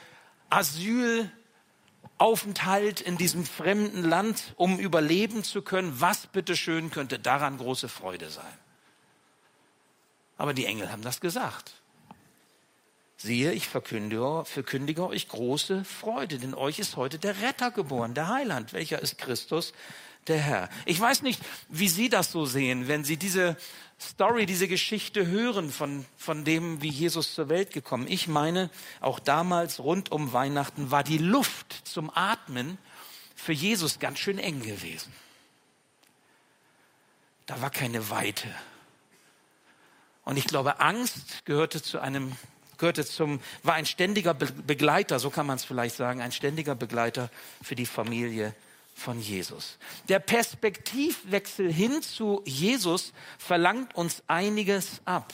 Asylaufenthalt 0.51 3.01
in 3.01 3.17
diesem 3.17 3.45
fremden 3.45 4.03
Land, 4.03 4.55
um 4.57 4.79
überleben 4.79 5.45
zu 5.45 5.63
können. 5.63 6.01
Was 6.01 6.27
bitteschön 6.27 6.91
könnte 6.91 7.19
daran 7.19 7.59
große 7.59 7.89
Freude 7.89 8.31
sein? 8.31 8.45
Aber 10.37 10.55
die 10.55 10.67
Engel 10.67 10.91
haben 10.91 11.03
das 11.03 11.21
gesagt. 11.21 11.75
Siehe, 13.21 13.53
ich 13.53 13.67
verkündige, 13.67 14.45
verkündige, 14.45 15.09
euch 15.09 15.27
große 15.27 15.85
Freude, 15.85 16.39
denn 16.39 16.55
euch 16.55 16.79
ist 16.79 16.97
heute 16.97 17.19
der 17.19 17.43
Retter 17.43 17.73
geboren, 17.73 18.15
der 18.15 18.29
Heiland. 18.29 18.73
Welcher 18.73 19.03
ist 19.03 19.19
Christus, 19.19 19.73
der 20.29 20.39
Herr? 20.39 20.69
Ich 20.85 21.01
weiß 21.01 21.23
nicht, 21.23 21.41
wie 21.69 21.89
Sie 21.89 22.09
das 22.09 22.33
so 22.33 22.45
sehen, 22.45 22.89
wenn 22.89 23.05
Sie 23.05 23.17
diese 23.17 23.57
Story, 24.01 24.47
diese 24.47 24.69
Geschichte 24.69 25.27
hören 25.27 25.71
von, 25.71 26.07
von 26.17 26.45
dem, 26.45 26.83
wie 26.83 26.89
Jesus 26.89 27.35
zur 27.35 27.49
Welt 27.49 27.73
gekommen. 27.73 28.07
Ich 28.09 28.29
meine, 28.29 28.71
auch 29.01 29.19
damals 29.19 29.81
rund 29.81 30.13
um 30.13 30.33
Weihnachten 30.33 30.91
war 30.91 31.03
die 31.03 31.19
Luft 31.19 31.73
zum 31.85 32.11
Atmen 32.15 32.79
für 33.35 33.53
Jesus 33.53 33.99
ganz 33.99 34.21
schön 34.21 34.39
eng 34.39 34.63
gewesen. 34.63 35.13
Da 37.47 37.61
war 37.61 37.71
keine 37.71 38.11
Weite. 38.11 38.49
Und 40.25 40.37
ich 40.37 40.45
glaube, 40.47 40.81
Angst 40.81 41.45
gehörte 41.45 41.83
zu 41.83 41.99
einem, 41.99 42.33
gehörte 42.77 43.05
zum, 43.05 43.41
war 43.65 43.75
ein 43.75 43.87
ständiger 43.87 44.35
Begleiter, 44.35 45.19
so 45.19 45.31
kann 45.31 45.47
man 45.47 45.57
es 45.57 45.65
vielleicht 45.65 45.97
sagen, 45.97 46.21
ein 46.21 46.33
ständiger 46.33 46.75
Begleiter 46.75 47.31
für 47.63 47.75
die 47.75 47.87
Familie 47.87 48.55
von 48.99 49.21
Jesus. 49.21 49.79
Der 50.09 50.19
Perspektivwechsel 50.19 51.73
hin 51.73 52.03
zu 52.03 52.43
Jesus 52.45 53.13
verlangt 53.39 53.95
uns 53.95 54.23
einiges 54.27 55.01
ab. 55.05 55.33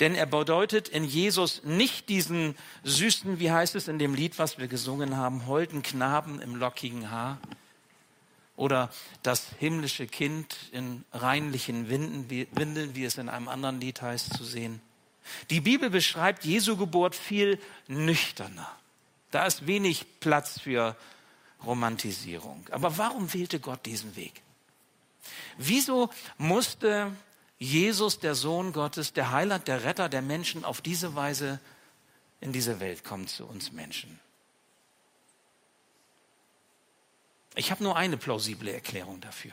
Denn 0.00 0.14
er 0.14 0.26
bedeutet 0.26 0.88
in 0.88 1.04
Jesus 1.04 1.62
nicht 1.64 2.08
diesen 2.08 2.56
süßen, 2.82 3.38
wie 3.38 3.50
heißt 3.50 3.74
es 3.74 3.88
in 3.88 3.98
dem 3.98 4.14
Lied, 4.14 4.38
was 4.38 4.58
wir 4.58 4.68
gesungen 4.68 5.16
haben, 5.16 5.46
holden 5.46 5.82
Knaben 5.82 6.40
im 6.40 6.56
lockigen 6.56 7.10
Haar 7.10 7.38
oder 8.56 8.90
das 9.22 9.48
himmlische 9.58 10.06
Kind 10.06 10.56
in 10.72 11.04
reinlichen 11.12 11.90
Windeln, 11.90 12.94
wie 12.94 13.04
es 13.04 13.18
in 13.18 13.28
einem 13.28 13.48
anderen 13.48 13.80
Lied 13.80 14.00
heißt, 14.00 14.34
zu 14.34 14.44
sehen. 14.44 14.80
Die 15.50 15.60
Bibel 15.60 15.90
beschreibt 15.90 16.44
Jesu 16.44 16.76
Geburt 16.76 17.14
viel 17.14 17.58
nüchterner. 17.86 18.70
Da 19.32 19.46
ist 19.46 19.66
wenig 19.66 20.20
Platz 20.20 20.60
für 20.60 20.96
Romantisierung. 21.64 22.66
Aber 22.70 22.98
warum 22.98 23.32
wählte 23.32 23.58
Gott 23.58 23.84
diesen 23.86 24.14
Weg? 24.14 24.42
Wieso 25.56 26.10
musste 26.38 27.16
Jesus, 27.58 28.18
der 28.18 28.34
Sohn 28.34 28.72
Gottes, 28.72 29.14
der 29.14 29.32
Heiland, 29.32 29.68
der 29.68 29.84
Retter 29.84 30.08
der 30.08 30.22
Menschen, 30.22 30.64
auf 30.64 30.80
diese 30.80 31.14
Weise 31.14 31.60
in 32.40 32.52
diese 32.52 32.78
Welt 32.78 33.04
kommen 33.04 33.26
zu 33.26 33.46
uns 33.46 33.72
Menschen? 33.72 34.20
Ich 37.54 37.70
habe 37.70 37.82
nur 37.82 37.96
eine 37.96 38.18
plausible 38.18 38.72
Erklärung 38.72 39.20
dafür. 39.20 39.52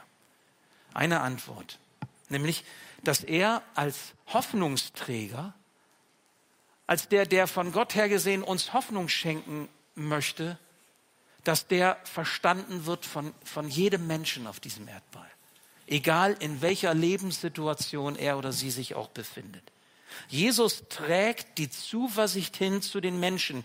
Eine 0.94 1.22
Antwort. 1.22 1.80
Nämlich, 2.28 2.66
dass 3.04 3.24
er 3.24 3.62
als 3.76 4.14
Hoffnungsträger 4.28 5.54
als 6.90 7.08
der, 7.08 7.28
der 7.28 7.46
von 7.46 7.72
Gott 7.72 7.94
her 7.94 8.10
gesehen 8.10 8.42
uns 8.42 8.74
Hoffnung 8.74 9.10
schenken 9.10 9.70
möchte, 9.94 10.58
dass 11.44 11.68
der 11.68 12.00
verstanden 12.04 12.88
wird 12.88 13.06
von, 13.06 13.32
von 13.44 13.70
jedem 13.70 14.08
Menschen 14.08 14.48
auf 14.48 14.60
diesem 14.60 14.88
Erdball. 14.88 15.30
Egal 15.86 16.36
in 16.40 16.64
welcher 16.64 16.96
Lebenssituation 16.96 18.16
er 18.16 18.40
oder 18.40 18.52
sie 18.52 18.72
sich 18.72 18.96
auch 18.96 19.10
befindet. 19.10 19.62
Jesus 20.30 20.86
trägt 20.90 21.60
die 21.60 21.70
Zuversicht 21.70 22.58
hin 22.58 22.82
zu 22.82 23.02
den 23.02 23.20
Menschen. 23.20 23.64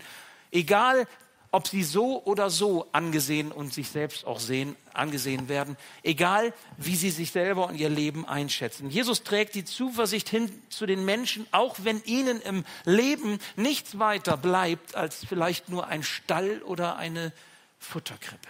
Egal 0.51 1.07
ob 1.55 1.69
sie 1.69 1.83
so 1.83 2.21
oder 2.25 2.49
so 2.49 2.85
angesehen 2.91 3.49
und 3.49 3.73
sich 3.73 3.87
selbst 3.87 4.27
auch 4.27 4.41
sehen, 4.41 4.75
angesehen 4.91 5.47
werden, 5.47 5.77
egal 6.03 6.53
wie 6.75 6.97
sie 6.97 7.11
sich 7.11 7.31
selber 7.31 7.69
und 7.69 7.75
ihr 7.75 7.87
Leben 7.87 8.27
einschätzen. 8.27 8.89
Jesus 8.89 9.23
trägt 9.23 9.55
die 9.55 9.63
Zuversicht 9.63 10.27
hin 10.27 10.51
zu 10.67 10.85
den 10.85 11.05
Menschen, 11.05 11.47
auch 11.51 11.77
wenn 11.83 12.03
ihnen 12.03 12.41
im 12.41 12.65
Leben 12.83 13.39
nichts 13.55 13.99
weiter 13.99 14.35
bleibt 14.35 14.95
als 14.95 15.23
vielleicht 15.23 15.69
nur 15.69 15.87
ein 15.87 16.03
Stall 16.03 16.61
oder 16.61 16.97
eine 16.97 17.31
Futterkrippe. 17.79 18.49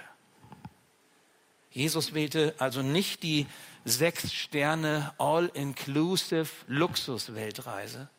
Jesus 1.69 2.15
wählte 2.15 2.55
also 2.57 2.81
nicht 2.81 3.21
die 3.21 3.45
sechs 3.83 4.33
Sterne 4.33 5.13
All-Inclusive 5.19 6.47
Luxus-Weltreise 6.65 8.09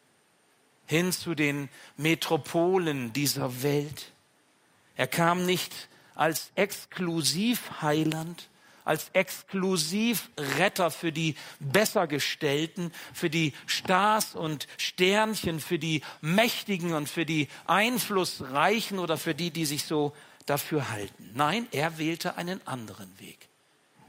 hin 0.87 1.11
zu 1.11 1.35
den 1.35 1.71
Metropolen 1.97 3.13
dieser 3.13 3.65
Welt 3.65 4.13
er 4.97 5.07
kam 5.07 5.47
nicht 5.47 5.89
als 6.15 6.51
Exklusivheiland, 6.55 8.49
als 8.85 9.11
Exklusivretter 9.13 10.91
für 10.91 11.13
die 11.13 11.35
Bessergestellten, 11.59 12.93
für 13.13 13.29
die 13.29 13.53
Stars 13.67 14.35
und 14.35 14.69
Sternchen, 14.79 15.61
für 15.61 15.79
die 15.79 16.03
Mächtigen 16.21 16.95
und 16.95 17.09
für 17.09 17.27
die 17.27 17.49
Einflussreichen 17.67 18.99
oder 18.99 19.19
für 19.19 19.35
die, 19.35 19.51
die 19.51 19.67
sich 19.67 19.85
so 19.85 20.15
dafür 20.47 20.91
halten. 20.91 21.31
Nein, 21.35 21.67
er 21.73 21.99
wählte 21.99 22.37
einen 22.37 22.65
anderen 22.67 23.19
Weg. 23.19 23.49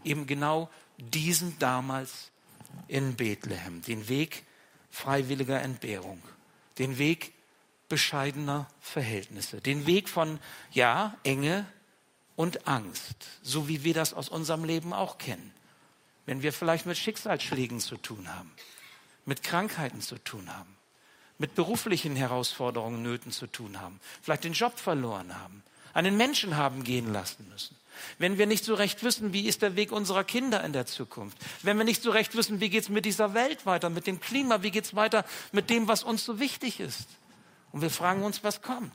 Eben 0.04 0.28
genau 0.28 0.70
diesen 0.98 1.58
damals 1.60 2.32
in 2.88 3.16
Bethlehem, 3.16 3.82
den 3.82 4.08
Weg 4.08 4.44
freiwilliger 4.92 5.62
Entbehrung, 5.62 6.22
den 6.78 6.98
Weg 6.98 7.34
bescheidener 7.90 8.68
Verhältnisse. 8.80 9.62
Den 9.62 9.86
Weg 9.86 10.10
von, 10.10 10.40
ja, 10.72 11.16
Enge 11.24 11.66
und 12.36 12.68
Angst, 12.68 13.16
so 13.42 13.68
wie 13.68 13.84
wir 13.84 13.94
das 13.94 14.14
aus 14.14 14.30
unserem 14.30 14.64
Leben 14.64 14.94
auch 14.94 15.18
kennen. 15.18 15.54
Wenn 16.26 16.42
wir 16.42 16.54
vielleicht 16.54 16.86
mit 16.86 16.98
Schicksalsschlägen 16.98 17.80
zu 17.80 17.98
tun 17.98 18.28
haben, 18.34 18.52
mit 19.26 19.44
Krankheiten 19.44 20.02
zu 20.02 20.18
tun 20.18 20.54
haben, 20.56 20.76
mit 21.38 21.56
beruflichen 21.56 22.16
Herausforderungen, 22.16 23.02
Nöten 23.02 23.32
zu 23.32 23.48
tun 23.48 23.80
haben, 23.80 24.00
vielleicht 24.22 24.44
den 24.44 24.54
Job 24.54 24.78
verloren 24.78 25.38
haben, 25.38 25.64
einen 25.94 26.18
Menschen 26.18 26.58
haben 26.58 26.84
gehen 26.84 27.12
lassen 27.12 27.48
müssen, 27.50 27.76
wenn 28.20 28.38
wir 28.38 28.46
nicht 28.46 28.64
so 28.64 28.76
recht 28.76 29.04
wissen, 29.04 29.34
wie 29.34 29.48
ist 29.48 29.62
der 29.62 29.76
Weg 29.76 29.92
unserer 29.92 30.24
Kinder 30.24 30.64
in 30.64 30.74
der 30.74 30.86
Zukunft, 30.86 31.38
wenn 31.64 31.78
wir 31.78 31.86
nicht 31.86 32.04
so 32.04 32.12
recht 32.12 32.36
wissen, 32.36 32.60
wie 32.60 32.70
geht 32.70 32.84
es 32.84 32.90
mit 32.90 33.06
dieser 33.06 33.34
Welt 33.34 33.66
weiter, 33.66 33.90
mit 33.90 34.08
dem 34.08 34.20
Klima, 34.20 34.62
wie 34.64 34.72
geht 34.72 34.86
es 34.86 34.96
weiter 34.96 35.26
mit 35.52 35.70
dem, 35.70 35.88
was 35.88 36.04
uns 36.04 36.24
so 36.24 36.40
wichtig 36.40 36.80
ist. 36.80 37.08
Und 37.72 37.82
wir 37.82 37.90
fragen 37.90 38.24
uns, 38.24 38.44
was 38.44 38.62
kommt. 38.62 38.94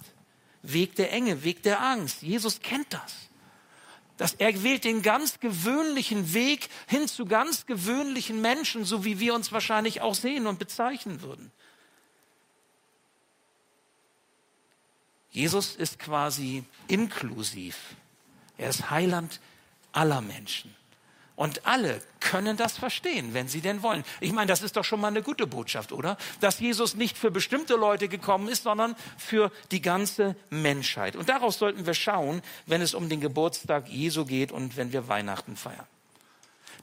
Weg 0.63 0.95
der 0.97 1.13
Enge, 1.13 1.45
Weg 1.45 1.63
der 1.63 1.83
Angst. 1.83 2.23
Jesus 2.23 2.61
kennt 2.61 2.93
das. 2.93 3.15
Dass 4.17 4.35
er 4.35 4.63
wählt 4.63 4.85
den 4.85 5.03
ganz 5.03 5.41
gewöhnlichen 5.41 6.35
Weg 6.35 6.69
hin 6.87 7.09
zu 7.09 7.27
ganz 7.27 7.67
gewöhnlichen 7.67 8.41
Menschen, 8.41 8.85
so 8.85 9.05
wie 9.05 9.19
wir 9.19 9.35
uns 9.35 9.53
wahrscheinlich 9.53 10.01
auch 10.01 10.15
sehen 10.15 10.47
und 10.47 10.59
bezeichnen 10.59 11.23
würden. 11.23 11.51
Jesus 15.31 15.75
ist 15.77 15.99
quasi 15.99 16.65
inklusiv. 16.89 17.77
Er 18.59 18.69
ist 18.69 18.91
Heiland 18.91 19.41
aller 19.93 20.21
Menschen. 20.21 20.75
Und 21.35 21.67
alle 21.67 22.03
können 22.21 22.57
das 22.57 22.77
verstehen, 22.77 23.35
wenn 23.35 23.49
sie 23.49 23.61
denn 23.61 23.83
wollen. 23.83 24.05
Ich 24.21 24.33
meine, 24.33 24.49
das 24.49 24.63
ist 24.63 24.77
doch 24.77 24.85
schon 24.85 25.01
mal 25.01 25.09
eine 25.09 25.23
gute 25.23 25.47
Botschaft, 25.47 25.93
oder? 25.93 26.17
Dass 26.41 26.61
Jesus 26.61 26.95
nicht 26.95 27.17
für 27.17 27.31
bestimmte 27.31 27.75
Leute 27.75 28.09
gekommen 28.09 28.49
ist, 28.49 28.65
sondern 28.65 28.95
für 29.17 29.51
die 29.71 29.81
ganze 29.81 30.37
Menschheit. 30.51 31.17
Und 31.17 31.29
daraus 31.29 31.59
sollten 31.59 31.87
wir 31.87 31.95
schauen, 31.95 32.43
wenn 32.67 32.83
es 32.83 32.95
um 32.95 33.09
den 33.09 33.21
Geburtstag 33.21 33.89
Jesu 33.89 34.25
geht 34.25 34.53
und 34.53 34.77
wenn 34.77 34.93
wir 34.93 35.09
Weihnachten 35.09 35.57
feiern. 35.57 35.87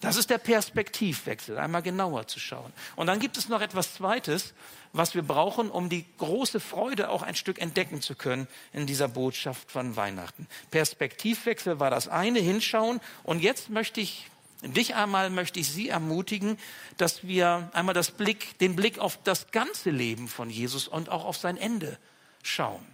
Das 0.01 0.15
ist 0.15 0.29
der 0.29 0.37
Perspektivwechsel, 0.37 1.57
einmal 1.57 1.81
genauer 1.81 2.27
zu 2.27 2.39
schauen. 2.39 2.71
Und 2.95 3.07
dann 3.07 3.19
gibt 3.19 3.37
es 3.37 3.49
noch 3.49 3.61
etwas 3.61 3.95
Zweites, 3.95 4.53
was 4.93 5.13
wir 5.13 5.23
brauchen, 5.23 5.69
um 5.69 5.89
die 5.89 6.05
große 6.17 6.61
Freude 6.61 7.09
auch 7.09 7.21
ein 7.21 7.35
Stück 7.35 7.59
entdecken 7.59 8.01
zu 8.01 8.15
können 8.15 8.47
in 8.71 8.87
dieser 8.87 9.09
Botschaft 9.09 9.69
von 9.69 9.97
Weihnachten. 9.97 10.47
Perspektivwechsel 10.71 11.79
war 11.79 11.89
das 11.89 12.07
eine, 12.07 12.39
hinschauen. 12.39 13.01
Und 13.23 13.41
jetzt 13.41 13.69
möchte 13.69 13.99
ich 13.99 14.27
dich 14.63 14.95
einmal, 14.95 15.29
möchte 15.29 15.59
ich 15.59 15.69
Sie 15.71 15.89
ermutigen, 15.89 16.57
dass 16.97 17.25
wir 17.25 17.69
einmal 17.73 17.93
das 17.93 18.11
Blick, 18.11 18.57
den 18.59 18.75
Blick 18.75 18.99
auf 18.99 19.17
das 19.23 19.51
ganze 19.51 19.89
Leben 19.89 20.27
von 20.27 20.49
Jesus 20.49 20.87
und 20.87 21.09
auch 21.09 21.25
auf 21.25 21.37
sein 21.37 21.57
Ende 21.57 21.97
schauen. 22.43 22.85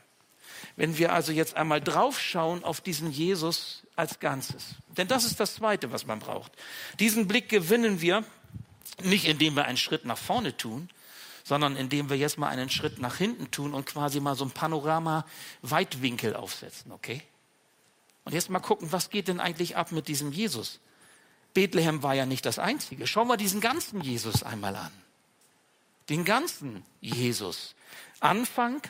Wenn 0.76 0.98
wir 0.98 1.14
also 1.14 1.32
jetzt 1.32 1.56
einmal 1.56 1.82
draufschauen 1.82 2.64
auf 2.64 2.82
diesen 2.82 3.12
Jesus 3.12 3.84
als 3.96 4.20
Ganzes. 4.20 4.76
Denn 4.98 5.08
das 5.08 5.26
ist 5.26 5.40
das 5.40 5.56
Zweite, 5.56 5.92
was 5.92 6.06
man 6.06 6.20
braucht. 6.20 6.52
Diesen 7.00 7.28
Blick 7.28 7.50
gewinnen 7.50 8.02
wir 8.02 8.24
nicht, 9.04 9.26
indem 9.26 9.56
wir 9.56 9.66
einen 9.66 9.78
Schritt 9.78 10.06
nach 10.06 10.18
vorne 10.18 10.56
tun, 10.56 10.90
sondern 11.44 11.76
indem 11.76 12.10
wir 12.10 12.18
jetzt 12.18 12.38
mal 12.38 12.50
einen 12.50 12.70
Schritt 12.70 13.00
nach 13.00 13.18
hinten 13.18 13.52
tun 13.52 13.74
und 13.74 13.86
quasi 13.86 14.20
mal 14.20 14.36
so 14.36 14.46
ein 14.46 14.52
Panorama-Weitwinkel 14.52 16.36
aufsetzen, 16.36 16.92
okay? 16.92 17.22
Und 18.24 18.34
jetzt 18.34 18.50
mal 18.50 18.60
gucken, 18.60 18.92
was 18.92 19.12
geht 19.12 19.28
denn 19.28 19.40
eigentlich 19.40 19.78
ab 19.78 19.92
mit 19.92 20.08
diesem 20.08 20.32
Jesus? 20.32 20.80
Bethlehem 21.56 22.04
war 22.04 22.14
ja 22.14 22.28
nicht 22.28 22.46
das 22.46 22.60
Einzige. 22.60 23.08
Schauen 23.08 23.28
wir 23.28 23.38
diesen 23.38 23.62
ganzen 23.62 24.02
Jesus 24.02 24.44
einmal 24.44 24.76
an. 24.76 24.92
Den 26.10 26.24
ganzen 26.24 26.86
Jesus. 27.02 27.74
Anfang 28.20 28.82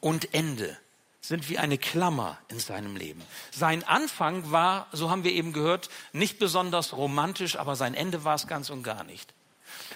und 0.00 0.34
Ende 0.34 0.76
sind 1.20 1.48
wie 1.48 1.58
eine 1.58 1.78
Klammer 1.78 2.38
in 2.48 2.58
seinem 2.58 2.96
Leben. 2.96 3.22
Sein 3.52 3.84
Anfang 3.84 4.50
war, 4.50 4.88
so 4.92 5.10
haben 5.10 5.24
wir 5.24 5.32
eben 5.32 5.52
gehört, 5.52 5.88
nicht 6.12 6.38
besonders 6.38 6.94
romantisch, 6.94 7.56
aber 7.56 7.76
sein 7.76 7.94
Ende 7.94 8.24
war 8.24 8.34
es 8.34 8.46
ganz 8.46 8.70
und 8.70 8.82
gar 8.82 9.04
nicht. 9.04 9.32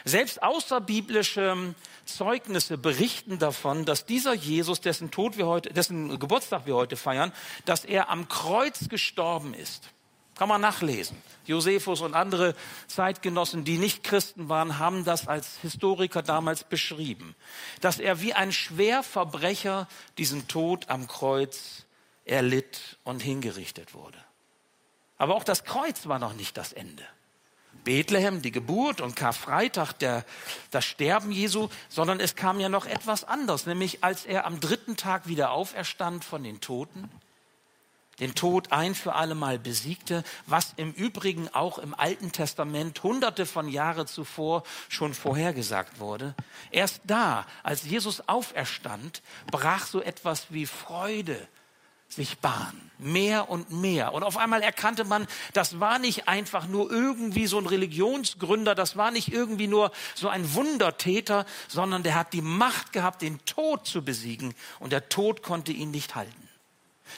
Selbst 0.04 0.42
außerbiblische 0.42 1.74
Zeugnisse 2.04 2.78
berichten 2.78 3.38
davon, 3.38 3.84
dass 3.84 4.06
dieser 4.06 4.32
Jesus, 4.32 4.80
dessen 4.80 5.10
Tod 5.10 5.36
wir 5.36 5.46
heute, 5.46 5.72
dessen 5.72 6.18
Geburtstag 6.18 6.66
wir 6.66 6.74
heute 6.74 6.96
feiern, 6.96 7.32
dass 7.64 7.84
er 7.84 8.08
am 8.08 8.28
Kreuz 8.28 8.88
gestorben 8.88 9.54
ist. 9.54 9.90
Kann 10.38 10.48
man 10.48 10.60
nachlesen. 10.60 11.20
Josephus 11.46 12.00
und 12.00 12.14
andere 12.14 12.54
Zeitgenossen, 12.86 13.64
die 13.64 13.76
nicht 13.76 14.04
Christen 14.04 14.48
waren, 14.48 14.78
haben 14.78 15.04
das 15.04 15.26
als 15.26 15.58
Historiker 15.62 16.22
damals 16.22 16.62
beschrieben, 16.62 17.34
dass 17.80 17.98
er 17.98 18.20
wie 18.20 18.34
ein 18.34 18.52
Schwerverbrecher 18.52 19.88
diesen 20.16 20.46
Tod 20.46 20.90
am 20.90 21.08
Kreuz 21.08 21.86
erlitt 22.24 22.98
und 23.02 23.20
hingerichtet 23.20 23.94
wurde. 23.94 24.18
Aber 25.16 25.34
auch 25.34 25.42
das 25.42 25.64
Kreuz 25.64 26.06
war 26.06 26.20
noch 26.20 26.34
nicht 26.34 26.56
das 26.56 26.72
Ende. 26.72 27.04
Bethlehem, 27.82 28.40
die 28.40 28.52
Geburt 28.52 29.00
und 29.00 29.16
Karfreitag, 29.16 29.94
der, 29.94 30.24
das 30.70 30.84
Sterben 30.84 31.32
Jesu, 31.32 31.68
sondern 31.88 32.20
es 32.20 32.36
kam 32.36 32.60
ja 32.60 32.68
noch 32.68 32.86
etwas 32.86 33.24
anderes, 33.24 33.66
nämlich 33.66 34.04
als 34.04 34.24
er 34.24 34.44
am 34.44 34.60
dritten 34.60 34.96
Tag 34.96 35.26
wieder 35.26 35.50
auferstand 35.50 36.24
von 36.24 36.44
den 36.44 36.60
Toten, 36.60 37.10
den 38.20 38.34
Tod 38.34 38.72
ein 38.72 38.94
für 38.94 39.14
alle 39.14 39.34
Mal 39.34 39.58
besiegte, 39.58 40.24
was 40.46 40.72
im 40.76 40.92
Übrigen 40.92 41.48
auch 41.48 41.78
im 41.78 41.94
Alten 41.94 42.32
Testament 42.32 43.02
hunderte 43.02 43.46
von 43.46 43.68
Jahre 43.68 44.06
zuvor 44.06 44.62
schon 44.88 45.14
vorhergesagt 45.14 46.00
wurde. 46.00 46.34
Erst 46.70 47.00
da, 47.04 47.46
als 47.62 47.84
Jesus 47.84 48.28
auferstand, 48.28 49.22
brach 49.50 49.86
so 49.86 50.00
etwas 50.00 50.46
wie 50.50 50.66
Freude 50.66 51.48
sich 52.08 52.38
Bahn. 52.38 52.90
Mehr 52.98 53.48
und 53.48 53.70
mehr. 53.70 54.12
Und 54.12 54.24
auf 54.24 54.38
einmal 54.38 54.62
erkannte 54.62 55.04
man, 55.04 55.26
das 55.52 55.78
war 55.78 55.98
nicht 55.98 56.26
einfach 56.26 56.66
nur 56.66 56.90
irgendwie 56.90 57.46
so 57.46 57.58
ein 57.58 57.66
Religionsgründer, 57.66 58.74
das 58.74 58.96
war 58.96 59.10
nicht 59.10 59.32
irgendwie 59.32 59.68
nur 59.68 59.92
so 60.14 60.28
ein 60.28 60.54
Wundertäter, 60.54 61.46
sondern 61.68 62.02
der 62.02 62.16
hat 62.16 62.32
die 62.32 62.42
Macht 62.42 62.92
gehabt, 62.92 63.22
den 63.22 63.44
Tod 63.44 63.86
zu 63.86 64.02
besiegen. 64.02 64.54
Und 64.80 64.92
der 64.92 65.08
Tod 65.08 65.42
konnte 65.42 65.70
ihn 65.70 65.90
nicht 65.90 66.14
halten. 66.14 66.47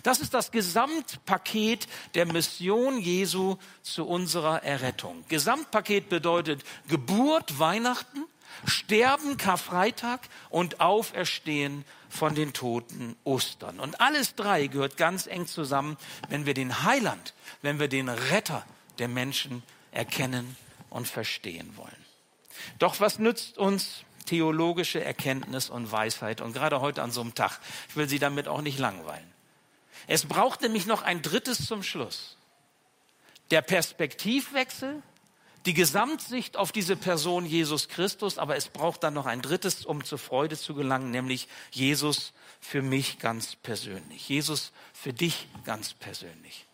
Das 0.03 0.20
ist 0.20 0.35
das 0.35 0.50
Gesamtpaket 0.50 1.87
der 2.14 2.26
Mission 2.26 2.98
Jesu 2.98 3.57
zu 3.83 4.07
unserer 4.07 4.62
Errettung. 4.62 5.24
Gesamtpaket 5.29 6.09
bedeutet 6.09 6.62
Geburt, 6.88 7.59
Weihnachten, 7.59 8.24
Sterben, 8.64 9.37
Karfreitag 9.37 10.20
und 10.50 10.81
Auferstehen 10.81 11.85
von 12.09 12.35
den 12.35 12.53
Toten, 12.53 13.16
Ostern. 13.24 13.81
Und 13.81 14.00
alles 14.00 14.35
drei 14.35 14.66
gehört 14.66 14.96
ganz 14.96 15.26
eng 15.26 15.46
zusammen, 15.46 15.96
wenn 16.29 16.46
wir 16.46 16.55
den 16.55 16.83
Heiland, 16.85 17.35
wenn 17.62 17.79
wir 17.79 17.88
den 17.88 18.09
Retter 18.09 18.64
der 18.98 19.09
Menschen 19.09 19.62
erkennen 19.92 20.57
und 20.90 21.09
verstehen 21.09 21.76
wollen. 21.76 22.05
Doch 22.79 23.00
was 23.00 23.18
nützt 23.18 23.57
uns 23.59 24.05
theologische 24.26 25.03
Erkenntnis 25.03 25.70
und 25.70 25.90
Weisheit 25.90 26.40
und 26.40 26.53
gerade 26.53 26.81
heute 26.81 27.03
an 27.03 27.11
so 27.11 27.20
einem 27.20 27.35
Tag? 27.35 27.59
Ich 27.88 27.96
will 27.96 28.09
Sie 28.09 28.18
damit 28.18 28.48
auch 28.48 28.61
nicht 28.61 28.79
langweilen. 28.79 29.39
Es 30.06 30.26
braucht 30.26 30.62
nämlich 30.62 30.86
noch 30.86 31.02
ein 31.02 31.22
drittes 31.22 31.66
zum 31.66 31.82
Schluss. 31.82 32.36
Der 33.50 33.62
Perspektivwechsel, 33.62 35.02
die 35.66 35.74
Gesamtsicht 35.74 36.56
auf 36.56 36.72
diese 36.72 36.96
Person 36.96 37.44
Jesus 37.44 37.88
Christus, 37.88 38.38
aber 38.38 38.56
es 38.56 38.68
braucht 38.68 39.02
dann 39.02 39.14
noch 39.14 39.26
ein 39.26 39.42
drittes, 39.42 39.84
um 39.84 40.04
zur 40.04 40.18
Freude 40.18 40.56
zu 40.56 40.74
gelangen, 40.74 41.10
nämlich 41.10 41.48
Jesus 41.70 42.32
für 42.60 42.82
mich 42.82 43.18
ganz 43.18 43.56
persönlich. 43.56 44.28
Jesus 44.28 44.72
für 44.92 45.12
dich 45.12 45.48
ganz 45.64 45.92
persönlich. 45.94 46.66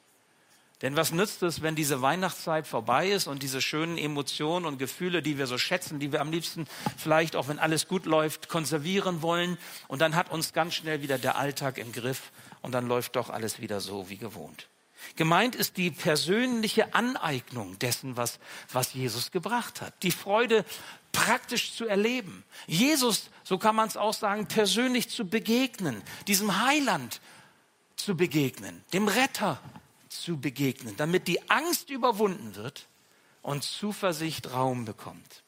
Denn 0.83 0.95
was 0.95 1.11
nützt 1.11 1.43
es, 1.43 1.63
wenn 1.63 1.75
diese 1.75 2.03
Weihnachtszeit 2.03 2.67
vorbei 2.67 3.11
ist 3.11 3.29
und 3.29 3.43
diese 3.43 3.63
schönen 3.63 3.97
Emotionen 3.97 4.67
und 4.67 4.79
Gefühle, 4.79 5.23
die 5.23 5.39
wir 5.39 5.47
so 5.47 5.57
schätzen, 5.57 6.01
die 6.01 6.13
wir 6.13 6.21
am 6.21 6.31
liebsten 6.31 6.67
vielleicht 6.99 7.35
auch, 7.35 7.49
wenn 7.49 7.59
alles 7.59 7.89
gut 7.89 8.05
läuft, 8.05 8.51
konservieren 8.51 9.23
wollen 9.23 9.57
und 9.89 10.01
dann 10.01 10.15
hat 10.15 10.31
uns 10.31 10.53
ganz 10.53 10.75
schnell 10.75 11.01
wieder 11.01 11.17
der 11.17 11.37
Alltag 11.37 11.79
im 11.79 11.93
Griff 11.93 12.31
und 12.61 12.73
dann 12.73 12.87
läuft 12.89 13.17
doch 13.17 13.31
alles 13.31 13.61
wieder 13.61 13.81
so 13.81 14.11
wie 14.11 14.19
gewohnt. 14.19 14.69
Gemeint 15.15 15.55
ist 15.55 15.77
die 15.77 15.91
persönliche 15.91 16.95
Aneignung 16.95 17.79
dessen, 17.79 18.17
was, 18.17 18.39
was 18.73 18.93
Jesus 18.93 19.31
gebracht 19.31 19.81
hat. 19.81 19.95
Die 20.03 20.11
Freude 20.11 20.65
praktisch 21.13 21.75
zu 21.75 21.87
erleben. 21.87 22.45
Jesus, 22.67 23.31
so 23.45 23.57
kann 23.57 23.77
man 23.77 23.89
es 23.89 23.97
auch 23.97 24.15
sagen, 24.15 24.47
persönlich 24.47 25.09
zu 25.09 25.27
begegnen. 25.27 26.03
Diesem 26.27 26.65
Heiland 26.65 27.21
zu 27.97 28.17
begegnen. 28.17 28.85
Dem 28.93 29.09
Retter 29.09 29.61
zu 30.09 30.39
begegnen. 30.39 30.97
Damit 30.97 31.29
die 31.29 31.51
Angst 31.51 31.91
überwunden 31.91 32.55
wird 32.57 32.87
und 33.43 33.63
Zuversicht 33.63 34.53
Raum 34.53 34.85
bekommt. 34.85 35.43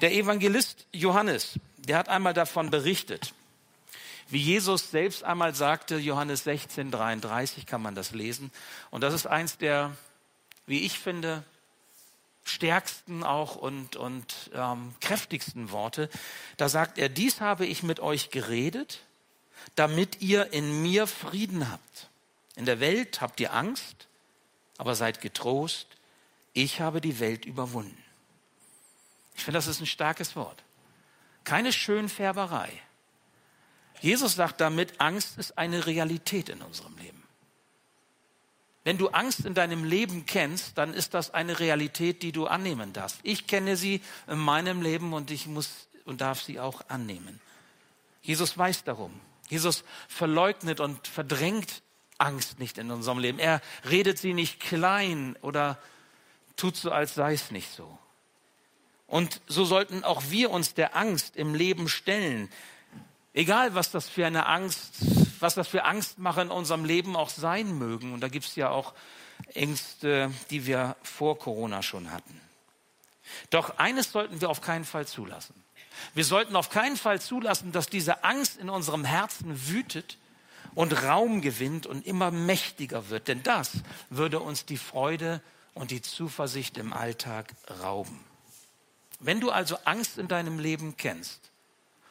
Der 0.00 0.12
Evangelist 0.12 0.86
Johannes, 0.92 1.58
der 1.76 1.98
hat 1.98 2.08
einmal 2.08 2.34
davon 2.34 2.70
berichtet, 2.70 3.34
wie 4.30 4.38
Jesus 4.38 4.90
selbst 4.90 5.24
einmal 5.24 5.54
sagte, 5.54 5.96
Johannes 5.96 6.44
16, 6.44 6.90
33 6.90 7.64
kann 7.64 7.80
man 7.80 7.94
das 7.94 8.12
lesen. 8.12 8.50
Und 8.90 9.00
das 9.00 9.14
ist 9.14 9.26
eins 9.26 9.56
der, 9.56 9.96
wie 10.66 10.84
ich 10.84 10.98
finde, 10.98 11.44
stärksten 12.44 13.24
auch 13.24 13.56
und, 13.56 13.96
und 13.96 14.50
ähm, 14.54 14.94
kräftigsten 15.00 15.70
Worte. 15.70 16.10
Da 16.56 16.68
sagt 16.68 16.98
er, 16.98 17.08
dies 17.08 17.40
habe 17.40 17.66
ich 17.66 17.82
mit 17.82 18.00
euch 18.00 18.30
geredet, 18.30 19.00
damit 19.74 20.20
ihr 20.20 20.52
in 20.52 20.82
mir 20.82 21.06
Frieden 21.06 21.70
habt. 21.70 22.07
In 22.58 22.64
der 22.64 22.80
Welt 22.80 23.20
habt 23.20 23.38
ihr 23.38 23.54
Angst, 23.54 24.08
aber 24.78 24.96
seid 24.96 25.20
getrost, 25.20 25.86
ich 26.54 26.80
habe 26.80 27.00
die 27.00 27.20
Welt 27.20 27.44
überwunden. 27.44 28.02
Ich 29.36 29.44
finde, 29.44 29.58
das 29.58 29.68
ist 29.68 29.80
ein 29.80 29.86
starkes 29.86 30.34
Wort. 30.34 30.64
Keine 31.44 31.72
Schönfärberei. 31.72 32.72
Jesus 34.00 34.34
sagt 34.34 34.60
damit, 34.60 35.00
Angst 35.00 35.38
ist 35.38 35.56
eine 35.56 35.86
Realität 35.86 36.48
in 36.48 36.60
unserem 36.60 36.96
Leben. 36.98 37.22
Wenn 38.82 38.98
du 38.98 39.10
Angst 39.10 39.46
in 39.46 39.54
deinem 39.54 39.84
Leben 39.84 40.26
kennst, 40.26 40.78
dann 40.78 40.94
ist 40.94 41.14
das 41.14 41.32
eine 41.32 41.60
Realität, 41.60 42.24
die 42.24 42.32
du 42.32 42.48
annehmen 42.48 42.92
darfst. 42.92 43.20
Ich 43.22 43.46
kenne 43.46 43.76
sie 43.76 44.02
in 44.26 44.38
meinem 44.38 44.82
Leben 44.82 45.12
und 45.12 45.30
ich 45.30 45.46
muss 45.46 45.86
und 46.04 46.20
darf 46.20 46.42
sie 46.42 46.58
auch 46.58 46.88
annehmen. 46.88 47.38
Jesus 48.20 48.58
weiß 48.58 48.82
darum. 48.82 49.20
Jesus 49.48 49.84
verleugnet 50.08 50.80
und 50.80 51.06
verdrängt 51.06 51.82
Angst 52.18 52.58
nicht 52.58 52.78
in 52.78 52.90
unserem 52.90 53.18
Leben. 53.18 53.38
Er 53.38 53.60
redet 53.88 54.18
sie 54.18 54.34
nicht 54.34 54.60
klein 54.60 55.36
oder 55.40 55.78
tut 56.56 56.76
so, 56.76 56.90
als 56.90 57.14
sei 57.14 57.32
es 57.32 57.50
nicht 57.50 57.72
so. 57.72 57.98
Und 59.06 59.40
so 59.46 59.64
sollten 59.64 60.04
auch 60.04 60.22
wir 60.28 60.50
uns 60.50 60.74
der 60.74 60.94
Angst 60.96 61.36
im 61.36 61.54
Leben 61.54 61.88
stellen. 61.88 62.50
Egal, 63.32 63.74
was 63.74 63.90
das 63.90 64.08
für 64.08 64.26
eine 64.26 64.46
Angst, 64.46 64.96
was 65.40 65.54
das 65.54 65.68
für 65.68 65.84
Angstmacher 65.84 66.42
in 66.42 66.50
unserem 66.50 66.84
Leben 66.84 67.16
auch 67.16 67.30
sein 67.30 67.78
mögen. 67.78 68.12
Und 68.12 68.20
da 68.20 68.28
gibt 68.28 68.46
es 68.46 68.56
ja 68.56 68.68
auch 68.70 68.94
Ängste, 69.54 70.30
die 70.50 70.66
wir 70.66 70.96
vor 71.02 71.38
Corona 71.38 71.82
schon 71.82 72.10
hatten. 72.10 72.40
Doch 73.50 73.78
eines 73.78 74.12
sollten 74.12 74.40
wir 74.40 74.50
auf 74.50 74.60
keinen 74.60 74.84
Fall 74.84 75.06
zulassen. 75.06 75.54
Wir 76.14 76.24
sollten 76.24 76.56
auf 76.56 76.70
keinen 76.70 76.96
Fall 76.96 77.20
zulassen, 77.20 77.72
dass 77.72 77.88
diese 77.88 78.24
Angst 78.24 78.58
in 78.58 78.68
unserem 78.68 79.04
Herzen 79.04 79.68
wütet 79.68 80.16
und 80.78 81.02
Raum 81.02 81.40
gewinnt 81.40 81.86
und 81.86 82.06
immer 82.06 82.30
mächtiger 82.30 83.08
wird. 83.08 83.26
Denn 83.26 83.42
das 83.42 83.82
würde 84.10 84.38
uns 84.38 84.64
die 84.64 84.76
Freude 84.76 85.42
und 85.74 85.90
die 85.90 86.02
Zuversicht 86.02 86.78
im 86.78 86.92
Alltag 86.92 87.52
rauben. 87.82 88.24
Wenn 89.18 89.40
du 89.40 89.50
also 89.50 89.76
Angst 89.84 90.18
in 90.18 90.28
deinem 90.28 90.60
Leben 90.60 90.96
kennst, 90.96 91.50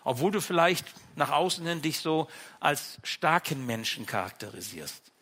obwohl 0.03 0.33
du 0.33 0.41
vielleicht 0.41 0.85
nach 1.15 1.31
außen 1.31 1.65
hin 1.65 1.81
dich 1.81 1.99
so 1.99 2.27
als 2.59 2.97
starken 3.03 3.65
Menschen 3.65 4.05
charakterisierst 4.05 5.13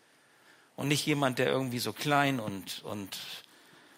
und 0.75 0.87
nicht 0.87 1.05
jemand, 1.05 1.37
der 1.37 1.45
irgendwie 1.45 1.77
so 1.77 1.93
klein 1.93 2.39
und, 2.39 2.81
und 2.83 3.15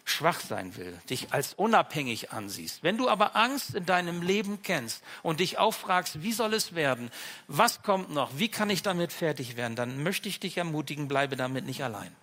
schwach 0.08 0.40
sein 0.40 0.78
will, 0.78 0.98
dich 1.10 1.34
als 1.34 1.54
unabhängig 1.54 2.32
ansiehst. 2.32 2.82
Wenn 2.82 2.98
du 2.98 3.10
aber 3.10 3.36
Angst 3.36 3.76
in 3.76 3.86
deinem 3.86 4.22
Leben 4.22 4.62
kennst 4.64 5.04
und 5.22 5.42
dich 5.42 5.58
auch 5.58 5.74
fragst, 5.74 6.24
wie 6.24 6.32
soll 6.32 6.54
es 6.54 6.76
werden, 6.76 7.12
was 7.48 7.84
kommt 7.84 8.10
noch, 8.12 8.32
wie 8.38 8.48
kann 8.48 8.70
ich 8.70 8.82
damit 8.82 9.12
fertig 9.12 9.58
werden, 9.58 9.76
dann 9.76 10.02
möchte 10.04 10.30
ich 10.30 10.40
dich 10.40 10.58
ermutigen, 10.58 11.10
bleibe 11.10 11.36
damit 11.36 11.66
nicht 11.66 11.84
allein, 11.84 12.16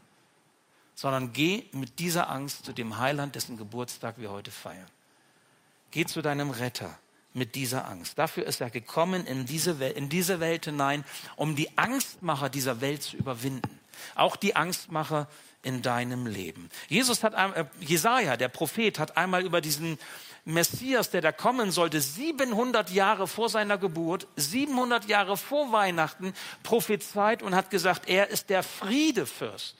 sondern 0.95 1.33
geh 1.35 1.65
mit 1.73 1.99
dieser 1.99 2.31
Angst 2.31 2.65
zu 2.65 2.73
dem 2.73 2.99
Heiland, 2.99 3.35
dessen 3.35 3.59
Geburtstag 3.59 4.17
wir 4.19 4.31
heute 4.31 4.51
feiern. 4.51 4.89
Geh 5.91 6.07
zu 6.07 6.23
deinem 6.23 6.51
Retter 6.51 6.99
mit 7.35 7.55
dieser 7.55 7.87
Angst. 7.87 8.19
Dafür 8.19 8.47
ist 8.47 8.63
er 8.63 8.71
gekommen 8.71 9.27
in 9.27 9.45
diese, 9.45 9.79
Welt, 9.79 9.97
in 9.97 10.09
diese 10.09 10.41
Welt 10.41 10.65
hinein, 10.65 11.05
um 11.37 11.55
die 11.55 11.77
Angstmacher 11.77 12.49
dieser 12.49 12.81
Welt 12.81 13.03
zu 13.03 13.17
überwinden. 13.17 13.79
Auch 14.15 14.37
die 14.37 14.57
Angstmacher 14.57 15.29
in 15.65 15.83
deinem 15.83 16.27
Leben. 16.27 16.69
Jesus 16.89 17.23
hat, 17.23 17.35
äh, 17.35 17.65
Jesaja, 17.81 18.37
der 18.37 18.49
Prophet, 18.49 18.99
hat 18.99 19.17
einmal 19.17 19.45
über 19.45 19.61
diesen 19.61 19.99
Messias, 20.45 21.11
der 21.11 21.23
da 21.23 21.33
kommen 21.33 21.71
sollte, 21.71 22.01
700 22.01 22.91
Jahre 22.91 23.27
vor 23.27 23.49
seiner 23.49 23.79
Geburt, 23.79 24.27
700 24.37 25.07
Jahre 25.07 25.37
vor 25.37 25.73
Weihnachten 25.73 26.35
prophezeit 26.63 27.43
und 27.43 27.55
hat 27.55 27.71
gesagt, 27.71 28.09
er 28.09 28.29
ist 28.29 28.51
der 28.51 28.63
Friedefürst. 28.63 29.75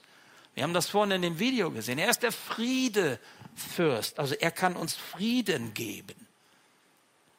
Wir 0.55 0.63
haben 0.63 0.73
das 0.73 0.89
vorhin 0.89 1.11
in 1.11 1.23
dem 1.23 1.39
Video 1.39 1.71
gesehen. 1.71 1.99
Er 1.99 2.09
ist 2.09 2.23
der 2.23 2.33
Friedefürst. 2.33 4.19
Also 4.19 4.35
er 4.35 4.53
kann 4.53 4.77
uns 4.77 4.95
Frieden 4.95 5.75
geben. 5.75 6.15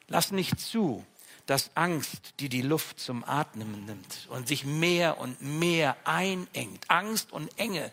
Lass 0.07 0.31
nicht 0.31 0.59
zu, 0.59 1.03
dass 1.45 1.71
Angst, 1.75 2.33
die 2.39 2.49
die 2.49 2.61
Luft 2.61 2.99
zum 2.99 3.23
Atmen 3.23 3.85
nimmt 3.85 4.27
und 4.29 4.47
sich 4.47 4.65
mehr 4.65 5.19
und 5.19 5.41
mehr 5.41 5.95
einengt. 6.03 6.83
Angst 6.89 7.31
und 7.31 7.57
Enge 7.57 7.91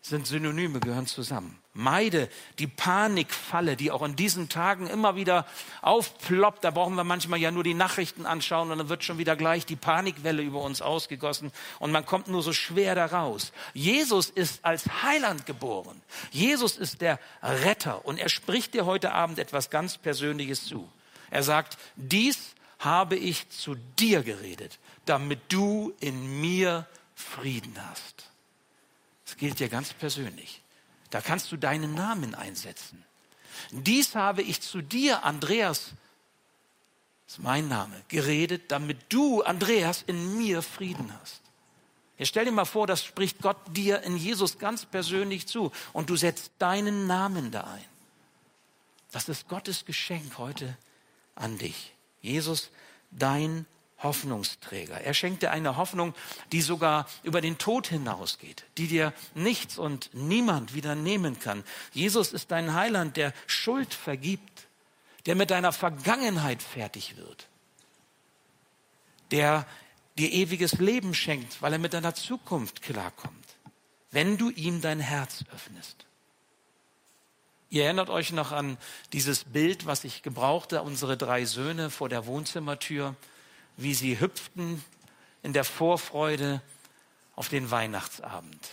sind 0.00 0.26
Synonyme, 0.26 0.80
gehören 0.80 1.06
zusammen. 1.06 1.58
Meide 1.74 2.28
die 2.58 2.66
Panikfalle, 2.66 3.76
die 3.76 3.90
auch 3.90 4.02
in 4.02 4.16
diesen 4.16 4.48
Tagen 4.48 4.86
immer 4.86 5.16
wieder 5.16 5.46
aufploppt. 5.82 6.64
Da 6.64 6.70
brauchen 6.70 6.94
wir 6.94 7.04
manchmal 7.04 7.38
ja 7.38 7.50
nur 7.50 7.64
die 7.64 7.74
Nachrichten 7.74 8.24
anschauen 8.24 8.70
und 8.70 8.78
dann 8.78 8.88
wird 8.88 9.04
schon 9.04 9.18
wieder 9.18 9.36
gleich 9.36 9.66
die 9.66 9.76
Panikwelle 9.76 10.42
über 10.42 10.62
uns 10.62 10.82
ausgegossen 10.82 11.52
und 11.78 11.92
man 11.92 12.06
kommt 12.06 12.28
nur 12.28 12.42
so 12.42 12.52
schwer 12.52 12.94
da 12.94 13.06
raus. 13.06 13.52
Jesus 13.74 14.30
ist 14.30 14.64
als 14.64 14.84
Heiland 15.02 15.46
geboren. 15.46 16.00
Jesus 16.30 16.76
ist 16.76 17.00
der 17.00 17.18
Retter 17.42 18.04
und 18.04 18.18
er 18.18 18.28
spricht 18.28 18.74
dir 18.74 18.86
heute 18.86 19.12
Abend 19.12 19.38
etwas 19.38 19.70
ganz 19.70 19.98
Persönliches 19.98 20.64
zu. 20.64 20.88
Er 21.30 21.42
sagt, 21.42 21.76
dies 21.96 22.54
habe 22.78 23.16
ich 23.16 23.50
zu 23.50 23.74
dir 23.98 24.22
geredet, 24.22 24.78
damit 25.04 25.40
du 25.48 25.92
in 26.00 26.40
mir 26.40 26.86
Frieden 27.14 27.74
hast. 27.90 28.27
Das 29.28 29.36
gilt 29.36 29.60
dir 29.60 29.68
ganz 29.68 29.92
persönlich. 29.92 30.62
Da 31.10 31.20
kannst 31.20 31.52
du 31.52 31.58
deinen 31.58 31.92
Namen 31.94 32.34
einsetzen. 32.34 33.04
Dies 33.72 34.14
habe 34.14 34.40
ich 34.40 34.62
zu 34.62 34.80
dir, 34.80 35.22
Andreas, 35.22 35.90
das 37.26 37.36
ist 37.36 37.42
mein 37.42 37.68
Name, 37.68 38.02
geredet, 38.08 38.72
damit 38.72 38.96
du, 39.10 39.42
Andreas, 39.42 40.02
in 40.06 40.38
mir 40.38 40.62
Frieden 40.62 41.12
hast. 41.20 41.42
Jetzt 42.16 42.28
stell 42.28 42.46
dir 42.46 42.52
mal 42.52 42.64
vor, 42.64 42.86
das 42.86 43.04
spricht 43.04 43.42
Gott 43.42 43.58
dir 43.68 44.00
in 44.00 44.16
Jesus 44.16 44.58
ganz 44.58 44.86
persönlich 44.86 45.46
zu 45.46 45.72
und 45.92 46.08
du 46.08 46.16
setzt 46.16 46.52
deinen 46.58 47.06
Namen 47.06 47.50
da 47.50 47.64
ein. 47.64 47.84
Das 49.12 49.28
ist 49.28 49.46
Gottes 49.46 49.84
Geschenk 49.84 50.38
heute 50.38 50.74
an 51.34 51.58
dich. 51.58 51.92
Jesus, 52.22 52.70
dein 53.10 53.66
Hoffnungsträger. 54.02 55.00
Er 55.00 55.14
schenkt 55.14 55.42
dir 55.42 55.50
eine 55.50 55.76
Hoffnung, 55.76 56.14
die 56.52 56.62
sogar 56.62 57.06
über 57.22 57.40
den 57.40 57.58
Tod 57.58 57.88
hinausgeht, 57.88 58.64
die 58.76 58.86
dir 58.86 59.12
nichts 59.34 59.76
und 59.78 60.10
niemand 60.12 60.74
wieder 60.74 60.94
nehmen 60.94 61.40
kann. 61.40 61.64
Jesus 61.92 62.32
ist 62.32 62.50
dein 62.50 62.74
Heiland, 62.74 63.16
der 63.16 63.32
Schuld 63.46 63.92
vergibt, 63.94 64.66
der 65.26 65.34
mit 65.34 65.50
deiner 65.50 65.72
Vergangenheit 65.72 66.62
fertig 66.62 67.16
wird, 67.16 67.48
der 69.30 69.66
dir 70.16 70.32
ewiges 70.32 70.74
Leben 70.74 71.14
schenkt, 71.14 71.60
weil 71.60 71.72
er 71.72 71.78
mit 71.78 71.92
deiner 71.92 72.14
Zukunft 72.14 72.82
klarkommt, 72.82 73.34
wenn 74.10 74.38
du 74.38 74.50
ihm 74.50 74.80
dein 74.80 75.00
Herz 75.00 75.44
öffnest. 75.54 76.06
Ihr 77.70 77.84
erinnert 77.84 78.08
euch 78.08 78.32
noch 78.32 78.52
an 78.52 78.78
dieses 79.12 79.44
Bild, 79.44 79.84
was 79.84 80.04
ich 80.04 80.22
gebrauchte, 80.22 80.82
unsere 80.82 81.18
drei 81.18 81.44
Söhne 81.44 81.90
vor 81.90 82.08
der 82.08 82.26
Wohnzimmertür 82.26 83.14
wie 83.78 83.94
sie 83.94 84.20
hüpften 84.20 84.84
in 85.42 85.54
der 85.54 85.64
Vorfreude 85.64 86.60
auf 87.36 87.48
den 87.48 87.70
Weihnachtsabend. 87.70 88.68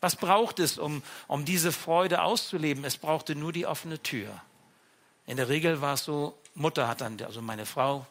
Was 0.00 0.14
braucht 0.14 0.60
es, 0.60 0.78
um, 0.78 1.02
um 1.26 1.44
diese 1.44 1.72
Freude 1.72 2.22
auszuleben? 2.22 2.84
Es 2.84 2.98
brauchte 2.98 3.34
nur 3.34 3.52
die 3.52 3.66
offene 3.66 4.00
Tür. 4.00 4.40
In 5.26 5.38
der 5.38 5.48
Regel 5.48 5.80
war 5.80 5.94
es 5.94 6.04
so, 6.04 6.38
Mutter 6.54 6.86
hat 6.86 7.00
dann, 7.00 7.20
also 7.22 7.42
meine 7.42 7.66
Frau, 7.66 8.06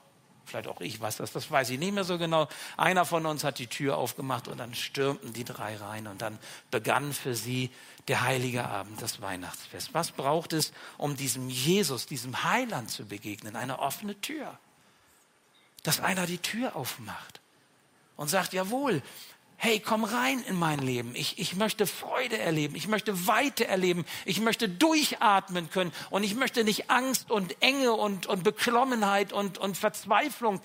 vielleicht 0.45 0.67
auch 0.67 0.81
ich 0.81 0.99
weiß 0.99 1.17
das, 1.17 1.31
das 1.31 1.49
weiß 1.51 1.69
ich 1.69 1.79
nicht 1.79 1.93
mehr 1.93 2.03
so 2.03 2.17
genau. 2.17 2.47
Einer 2.75 3.05
von 3.05 3.25
uns 3.25 3.43
hat 3.43 3.59
die 3.59 3.67
Tür 3.67 3.97
aufgemacht 3.97 4.47
und 4.47 4.57
dann 4.57 4.73
stürmten 4.73 5.33
die 5.33 5.43
drei 5.43 5.77
rein 5.77 6.07
und 6.07 6.21
dann 6.21 6.39
begann 6.71 7.13
für 7.13 7.35
sie 7.35 7.69
der 8.07 8.21
heilige 8.21 8.65
Abend, 8.65 9.01
das 9.01 9.21
Weihnachtsfest. 9.21 9.93
Was 9.93 10.11
braucht 10.11 10.53
es, 10.53 10.73
um 10.97 11.15
diesem 11.15 11.49
Jesus, 11.49 12.07
diesem 12.07 12.43
Heiland 12.43 12.89
zu 12.89 13.05
begegnen? 13.05 13.55
Eine 13.55 13.79
offene 13.79 14.19
Tür 14.19 14.57
dass 15.87 16.01
einer 16.01 16.25
die 16.25 16.39
Tür 16.39 16.75
aufmacht 16.75 17.39
und 18.17 18.29
sagt, 18.29 18.51
jawohl, 18.51 19.01
hey, 19.55 19.79
komm 19.79 20.03
rein 20.03 20.43
in 20.49 20.59
mein 20.59 20.79
Leben. 20.79 21.15
Ich, 21.15 21.39
ich 21.39 21.55
möchte 21.55 21.87
Freude 21.87 22.37
erleben. 22.37 22.75
Ich 22.75 22.89
möchte 22.89 23.25
Weite 23.25 23.69
erleben. 23.69 24.03
Ich 24.25 24.41
möchte 24.41 24.67
durchatmen 24.67 25.69
können. 25.69 25.93
Und 26.09 26.23
ich 26.23 26.35
möchte 26.35 26.65
nicht 26.65 26.91
Angst 26.91 27.31
und 27.31 27.55
Enge 27.61 27.93
und, 27.93 28.25
und 28.25 28.43
Beklommenheit 28.43 29.31
und, 29.31 29.59
und 29.59 29.77
Verzweiflung 29.77 30.59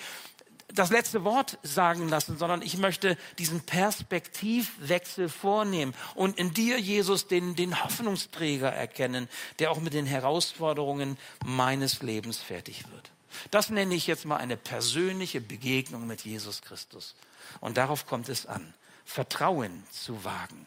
das 0.74 0.90
letzte 0.90 1.22
Wort 1.22 1.56
sagen 1.62 2.08
lassen, 2.08 2.37
sondern 2.37 2.61
ich 2.61 2.76
möchte 2.76 3.16
diesen 3.38 3.61
Perspektivwechsel 3.61 5.28
vornehmen 5.28 5.94
und 6.16 6.37
in 6.37 6.52
dir, 6.52 6.80
Jesus, 6.80 7.28
den, 7.28 7.54
den 7.54 7.85
Hoffnungsträger 7.85 8.72
erkennen, 8.72 9.28
der 9.61 9.70
auch 9.70 9.78
mit 9.78 9.94
den 9.94 10.06
Herausforderungen 10.06 11.16
meines 11.44 12.02
Lebens 12.02 12.38
fertig 12.38 12.90
wird. 12.90 13.12
Das 13.51 13.71
nenne 13.71 13.95
ich 13.95 14.07
jetzt 14.07 14.25
mal 14.25 14.37
eine 14.37 14.57
persönliche 14.57 15.40
Begegnung 15.40 16.07
mit 16.07 16.23
Jesus 16.23 16.62
Christus. 16.62 17.14
Und 17.61 17.77
darauf 17.77 18.07
kommt 18.07 18.29
es 18.29 18.47
an, 18.47 18.75
Vertrauen 19.05 19.85
zu 19.90 20.25
wagen. 20.25 20.66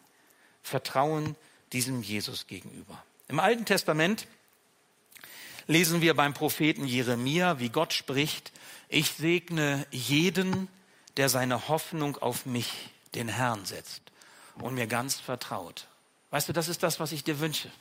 Vertrauen 0.62 1.36
diesem 1.74 2.02
Jesus 2.02 2.48
gegenüber. 2.48 3.04
Im 3.28 3.40
Alten 3.40 3.66
Testament 3.66 4.28
lesen 5.68 6.02
wir 6.02 6.16
beim 6.16 6.34
Propheten 6.34 6.86
Jeremia, 6.86 7.60
wie 7.60 7.70
Gott 7.70 7.94
spricht, 7.94 8.52
ich 8.88 9.12
segne 9.12 9.86
jeden, 9.92 10.68
der 11.18 11.30
seine 11.30 11.68
Hoffnung 11.68 12.18
auf 12.18 12.46
mich, 12.46 12.72
den 13.16 13.28
Herrn, 13.28 13.66
setzt 13.66 14.02
und 14.60 14.76
mir 14.76 14.88
ganz 14.88 15.20
vertraut. 15.20 15.88
Weißt 16.30 16.50
du, 16.50 16.54
das 16.54 16.68
ist 16.68 16.84
das, 16.84 17.00
was 17.00 17.12
ich 17.12 17.24
dir 17.24 17.40
wünsche. 17.40 17.72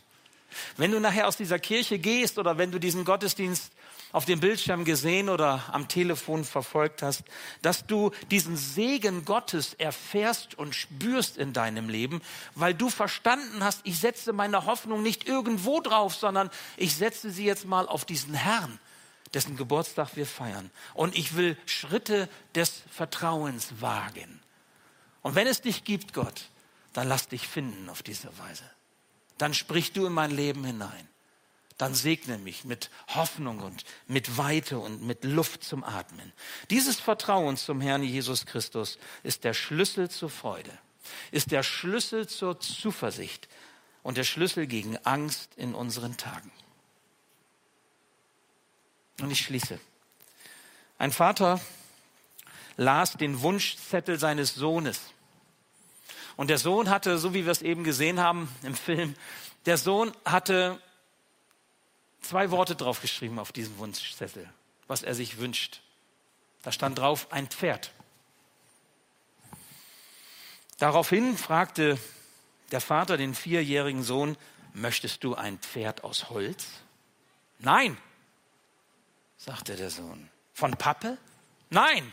Wenn 0.76 0.92
du 0.92 1.00
nachher 1.00 1.26
aus 1.26 1.36
dieser 1.36 1.58
Kirche 1.58 1.98
gehst 1.98 2.38
oder 2.38 2.58
wenn 2.58 2.70
du 2.70 2.78
diesen 2.78 3.04
Gottesdienst 3.04 3.72
auf 4.14 4.26
dem 4.26 4.38
Bildschirm 4.38 4.84
gesehen 4.84 5.28
oder 5.28 5.64
am 5.72 5.88
Telefon 5.88 6.44
verfolgt 6.44 7.02
hast, 7.02 7.24
dass 7.62 7.84
du 7.84 8.12
diesen 8.30 8.56
Segen 8.56 9.24
Gottes 9.24 9.74
erfährst 9.74 10.54
und 10.54 10.76
spürst 10.76 11.36
in 11.36 11.52
deinem 11.52 11.88
Leben, 11.88 12.22
weil 12.54 12.74
du 12.74 12.90
verstanden 12.90 13.64
hast, 13.64 13.80
ich 13.82 13.98
setze 13.98 14.32
meine 14.32 14.66
Hoffnung 14.66 15.02
nicht 15.02 15.26
irgendwo 15.26 15.80
drauf, 15.80 16.14
sondern 16.14 16.48
ich 16.76 16.94
setze 16.94 17.32
sie 17.32 17.44
jetzt 17.44 17.64
mal 17.64 17.88
auf 17.88 18.04
diesen 18.04 18.34
Herrn, 18.34 18.78
dessen 19.34 19.56
Geburtstag 19.56 20.10
wir 20.14 20.26
feiern. 20.26 20.70
Und 20.94 21.18
ich 21.18 21.34
will 21.34 21.56
Schritte 21.66 22.28
des 22.54 22.82
Vertrauens 22.92 23.80
wagen. 23.80 24.40
Und 25.22 25.34
wenn 25.34 25.48
es 25.48 25.60
dich 25.60 25.82
gibt, 25.82 26.14
Gott, 26.14 26.50
dann 26.92 27.08
lass 27.08 27.26
dich 27.26 27.48
finden 27.48 27.88
auf 27.88 28.04
diese 28.04 28.28
Weise. 28.38 28.70
Dann 29.38 29.54
sprich 29.54 29.92
du 29.92 30.06
in 30.06 30.12
mein 30.12 30.30
Leben 30.30 30.64
hinein 30.64 31.08
dann 31.78 31.94
segne 31.94 32.38
mich 32.38 32.64
mit 32.64 32.90
Hoffnung 33.08 33.60
und 33.60 33.84
mit 34.06 34.38
Weite 34.38 34.78
und 34.78 35.02
mit 35.02 35.24
Luft 35.24 35.64
zum 35.64 35.82
Atmen. 35.82 36.32
Dieses 36.70 37.00
Vertrauen 37.00 37.56
zum 37.56 37.80
Herrn 37.80 38.02
Jesus 38.02 38.46
Christus 38.46 38.98
ist 39.22 39.44
der 39.44 39.54
Schlüssel 39.54 40.08
zur 40.08 40.30
Freude, 40.30 40.70
ist 41.32 41.50
der 41.50 41.62
Schlüssel 41.62 42.28
zur 42.28 42.60
Zuversicht 42.60 43.48
und 44.02 44.16
der 44.16 44.24
Schlüssel 44.24 44.66
gegen 44.66 44.96
Angst 44.98 45.50
in 45.56 45.74
unseren 45.74 46.16
Tagen. 46.16 46.52
Und 49.20 49.30
ich 49.30 49.40
schließe. 49.40 49.80
Ein 50.98 51.12
Vater 51.12 51.60
las 52.76 53.12
den 53.12 53.40
Wunschzettel 53.40 54.18
seines 54.18 54.54
Sohnes. 54.54 55.00
Und 56.36 56.50
der 56.50 56.58
Sohn 56.58 56.90
hatte, 56.90 57.18
so 57.18 57.34
wie 57.34 57.44
wir 57.44 57.52
es 57.52 57.62
eben 57.62 57.84
gesehen 57.84 58.20
haben 58.20 58.48
im 58.62 58.74
Film, 58.74 59.14
der 59.66 59.78
Sohn 59.78 60.12
hatte 60.24 60.80
zwei 62.24 62.50
Worte 62.50 62.74
draufgeschrieben 62.74 63.38
auf 63.38 63.52
diesen 63.52 63.78
Wunschzettel, 63.78 64.48
was 64.86 65.02
er 65.02 65.14
sich 65.14 65.38
wünscht. 65.38 65.80
Da 66.62 66.72
stand 66.72 66.98
drauf 66.98 67.30
ein 67.30 67.46
Pferd. 67.48 67.92
Daraufhin 70.78 71.36
fragte 71.36 71.98
der 72.72 72.80
Vater 72.80 73.16
den 73.16 73.34
vierjährigen 73.34 74.02
Sohn, 74.02 74.36
möchtest 74.72 75.22
du 75.22 75.34
ein 75.34 75.58
Pferd 75.58 76.02
aus 76.02 76.30
Holz? 76.30 76.66
Nein, 77.58 77.96
sagte 79.36 79.76
der 79.76 79.90
Sohn. 79.90 80.28
Von 80.52 80.72
Pappe? 80.76 81.18
Nein, 81.70 82.12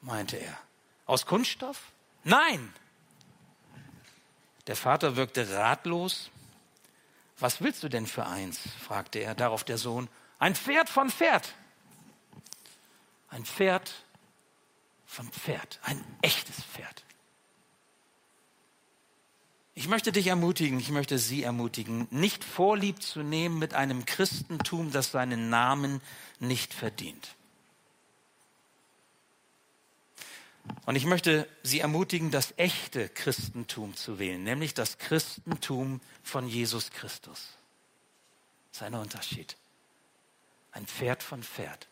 meinte 0.00 0.36
er. 0.36 0.58
Aus 1.06 1.26
Kunststoff? 1.26 1.92
Nein. 2.24 2.72
Der 4.66 4.76
Vater 4.76 5.16
wirkte 5.16 5.50
ratlos 5.56 6.30
was 7.42 7.60
willst 7.60 7.82
du 7.82 7.88
denn 7.88 8.06
für 8.06 8.26
eins? 8.26 8.60
fragte 8.86 9.18
er. 9.18 9.34
Darauf 9.34 9.64
der 9.64 9.78
Sohn, 9.78 10.08
ein 10.38 10.54
Pferd 10.54 10.88
von 10.88 11.10
Pferd. 11.10 11.54
Ein 13.28 13.44
Pferd 13.44 13.92
von 15.06 15.30
Pferd, 15.30 15.80
ein 15.82 16.02
echtes 16.22 16.62
Pferd. 16.62 17.04
Ich 19.74 19.88
möchte 19.88 20.12
dich 20.12 20.26
ermutigen, 20.26 20.78
ich 20.78 20.90
möchte 20.90 21.18
Sie 21.18 21.42
ermutigen, 21.42 22.06
nicht 22.10 22.44
Vorlieb 22.44 23.02
zu 23.02 23.22
nehmen 23.22 23.58
mit 23.58 23.72
einem 23.72 24.04
Christentum, 24.04 24.90
das 24.90 25.10
seinen 25.12 25.48
Namen 25.48 26.02
nicht 26.40 26.74
verdient. 26.74 27.36
Und 30.86 30.96
ich 30.96 31.04
möchte 31.04 31.48
Sie 31.62 31.80
ermutigen, 31.80 32.30
das 32.30 32.54
echte 32.56 33.08
Christentum 33.08 33.96
zu 33.96 34.18
wählen, 34.18 34.42
nämlich 34.42 34.74
das 34.74 34.98
Christentum 34.98 36.00
von 36.22 36.48
Jesus 36.48 36.90
Christus. 36.90 37.56
Das 38.70 38.80
ist 38.80 38.82
ein 38.82 38.94
Unterschied. 38.94 39.56
Ein 40.72 40.86
Pferd 40.86 41.22
von 41.22 41.42
Pferd. 41.42 41.88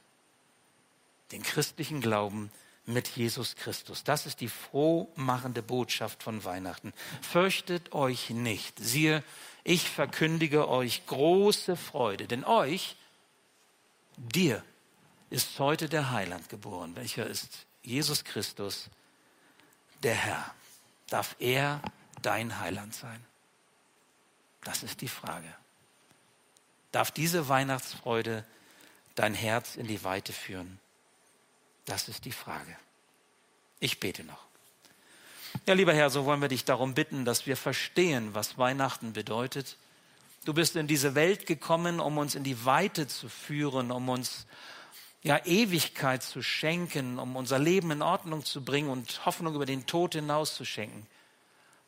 Den 1.32 1.42
christlichen 1.42 2.00
Glauben 2.00 2.50
mit 2.86 3.08
Jesus 3.08 3.54
Christus. 3.54 4.04
Das 4.04 4.26
ist 4.26 4.40
die 4.40 4.48
frohmachende 4.48 5.62
Botschaft 5.62 6.22
von 6.22 6.44
Weihnachten. 6.44 6.92
Fürchtet 7.22 7.92
euch 7.92 8.30
nicht. 8.30 8.78
Siehe, 8.78 9.22
ich 9.62 9.88
verkündige 9.88 10.68
euch 10.68 11.06
große 11.06 11.76
Freude, 11.76 12.26
denn 12.26 12.44
euch, 12.44 12.96
dir, 14.16 14.64
ist 15.28 15.58
heute 15.60 15.88
der 15.88 16.10
Heiland 16.10 16.48
geboren. 16.48 16.96
Welcher 16.96 17.26
ist 17.26 17.66
Jesus 17.82 18.24
Christus, 18.24 18.88
der 20.02 20.14
Herr. 20.14 20.54
Darf 21.08 21.34
er 21.38 21.80
dein 22.22 22.60
Heiland 22.60 22.94
sein? 22.94 23.24
Das 24.62 24.82
ist 24.82 25.00
die 25.00 25.08
Frage. 25.08 25.52
Darf 26.92 27.10
diese 27.10 27.48
Weihnachtsfreude 27.48 28.44
dein 29.14 29.34
Herz 29.34 29.76
in 29.76 29.86
die 29.86 30.04
Weite 30.04 30.32
führen? 30.32 30.78
Das 31.84 32.08
ist 32.08 32.24
die 32.24 32.32
Frage. 32.32 32.76
Ich 33.80 34.00
bete 34.00 34.24
noch. 34.24 34.44
Ja, 35.66 35.74
lieber 35.74 35.94
Herr, 35.94 36.10
so 36.10 36.24
wollen 36.26 36.40
wir 36.40 36.48
dich 36.48 36.64
darum 36.64 36.94
bitten, 36.94 37.24
dass 37.24 37.46
wir 37.46 37.56
verstehen, 37.56 38.34
was 38.34 38.58
Weihnachten 38.58 39.12
bedeutet. 39.12 39.76
Du 40.44 40.54
bist 40.54 40.76
in 40.76 40.86
diese 40.86 41.14
Welt 41.14 41.46
gekommen, 41.46 42.00
um 42.00 42.18
uns 42.18 42.34
in 42.34 42.44
die 42.44 42.64
Weite 42.64 43.08
zu 43.08 43.28
führen, 43.28 43.90
um 43.90 44.08
uns 44.08 44.46
ja, 45.22 45.38
Ewigkeit 45.44 46.22
zu 46.22 46.42
schenken, 46.42 47.18
um 47.18 47.36
unser 47.36 47.58
Leben 47.58 47.90
in 47.90 48.02
Ordnung 48.02 48.44
zu 48.44 48.64
bringen 48.64 48.88
und 48.88 49.24
Hoffnung 49.26 49.54
über 49.54 49.66
den 49.66 49.86
Tod 49.86 50.14
hinaus 50.14 50.54
zu 50.54 50.64
schenken. 50.64 51.06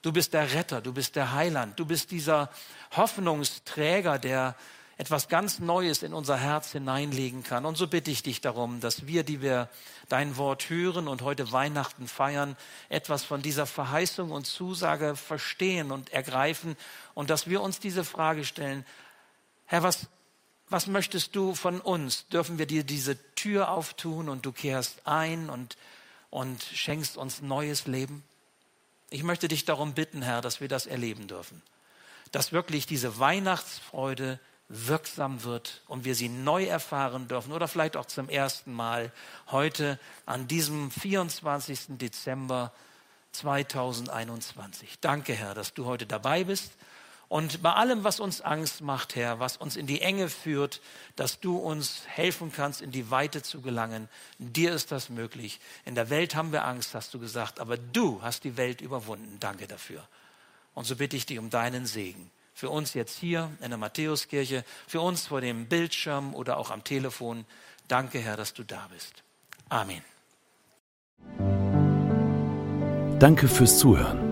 Du 0.02 0.12
bist 0.12 0.34
der 0.34 0.52
Retter, 0.52 0.80
du 0.80 0.92
bist 0.92 1.16
der 1.16 1.32
Heiland, 1.32 1.78
du 1.78 1.86
bist 1.86 2.10
dieser 2.10 2.50
Hoffnungsträger, 2.96 4.18
der 4.18 4.56
etwas 4.98 5.28
ganz 5.28 5.58
Neues 5.58 6.02
in 6.02 6.12
unser 6.12 6.36
Herz 6.36 6.72
hineinlegen 6.72 7.42
kann. 7.42 7.64
Und 7.64 7.76
so 7.76 7.86
bitte 7.86 8.10
ich 8.10 8.22
dich 8.22 8.40
darum, 8.40 8.80
dass 8.80 9.06
wir, 9.06 9.24
die 9.24 9.40
wir 9.40 9.68
dein 10.08 10.36
Wort 10.36 10.68
hören 10.68 11.08
und 11.08 11.22
heute 11.22 11.50
Weihnachten 11.50 12.08
feiern, 12.08 12.56
etwas 12.88 13.24
von 13.24 13.42
dieser 13.42 13.66
Verheißung 13.66 14.30
und 14.30 14.46
Zusage 14.46 15.16
verstehen 15.16 15.90
und 15.90 16.12
ergreifen 16.12 16.76
und 17.14 17.30
dass 17.30 17.48
wir 17.48 17.62
uns 17.62 17.80
diese 17.80 18.04
Frage 18.04 18.44
stellen, 18.44 18.84
Herr, 19.66 19.82
was 19.82 20.08
was 20.72 20.86
möchtest 20.86 21.36
du 21.36 21.54
von 21.54 21.80
uns? 21.80 22.26
Dürfen 22.28 22.58
wir 22.58 22.66
dir 22.66 22.82
diese 22.82 23.16
Tür 23.34 23.70
auftun 23.70 24.28
und 24.28 24.46
du 24.46 24.52
kehrst 24.52 25.06
ein 25.06 25.50
und, 25.50 25.76
und 26.30 26.62
schenkst 26.62 27.16
uns 27.16 27.42
neues 27.42 27.86
Leben? 27.86 28.24
Ich 29.10 29.22
möchte 29.22 29.48
dich 29.48 29.66
darum 29.66 29.92
bitten, 29.92 30.22
Herr, 30.22 30.40
dass 30.40 30.62
wir 30.62 30.68
das 30.68 30.86
erleben 30.86 31.28
dürfen. 31.28 31.60
Dass 32.32 32.52
wirklich 32.52 32.86
diese 32.86 33.18
Weihnachtsfreude 33.18 34.40
wirksam 34.68 35.44
wird 35.44 35.82
und 35.86 36.06
wir 36.06 36.14
sie 36.14 36.30
neu 36.30 36.64
erfahren 36.64 37.28
dürfen 37.28 37.52
oder 37.52 37.68
vielleicht 37.68 37.94
auch 37.94 38.06
zum 38.06 38.30
ersten 38.30 38.72
Mal 38.72 39.12
heute 39.50 40.00
an 40.24 40.48
diesem 40.48 40.90
24. 40.90 41.98
Dezember 41.98 42.72
2021. 43.32 44.98
Danke, 45.02 45.34
Herr, 45.34 45.52
dass 45.52 45.74
du 45.74 45.84
heute 45.84 46.06
dabei 46.06 46.44
bist 46.44 46.72
und 47.32 47.62
bei 47.62 47.72
allem, 47.72 48.04
was 48.04 48.20
uns 48.20 48.42
Angst 48.42 48.82
macht, 48.82 49.16
Herr, 49.16 49.40
was 49.40 49.56
uns 49.56 49.76
in 49.76 49.86
die 49.86 50.02
Enge 50.02 50.28
führt, 50.28 50.82
dass 51.16 51.40
du 51.40 51.56
uns 51.56 52.02
helfen 52.06 52.52
kannst, 52.54 52.82
in 52.82 52.90
die 52.90 53.10
Weite 53.10 53.40
zu 53.42 53.62
gelangen. 53.62 54.10
Dir 54.38 54.74
ist 54.74 54.92
das 54.92 55.08
möglich. 55.08 55.58
In 55.86 55.94
der 55.94 56.10
Welt 56.10 56.34
haben 56.34 56.52
wir 56.52 56.66
Angst, 56.66 56.94
hast 56.94 57.14
du 57.14 57.18
gesagt, 57.18 57.58
aber 57.58 57.78
du 57.78 58.20
hast 58.20 58.44
die 58.44 58.58
Welt 58.58 58.82
überwunden. 58.82 59.38
Danke 59.40 59.66
dafür. 59.66 60.06
Und 60.74 60.84
so 60.84 60.94
bitte 60.94 61.16
ich 61.16 61.24
dich 61.24 61.38
um 61.38 61.48
deinen 61.48 61.86
Segen. 61.86 62.30
Für 62.52 62.68
uns 62.68 62.92
jetzt 62.92 63.18
hier 63.18 63.50
in 63.62 63.70
der 63.70 63.78
Matthäuskirche, 63.78 64.62
für 64.86 65.00
uns 65.00 65.28
vor 65.28 65.40
dem 65.40 65.68
Bildschirm 65.68 66.34
oder 66.34 66.58
auch 66.58 66.70
am 66.70 66.84
Telefon. 66.84 67.46
Danke, 67.88 68.18
Herr, 68.18 68.36
dass 68.36 68.52
du 68.52 68.62
da 68.62 68.90
bist. 68.92 69.22
Amen. 69.70 70.02
Danke 73.18 73.48
fürs 73.48 73.78
Zuhören. 73.78 74.31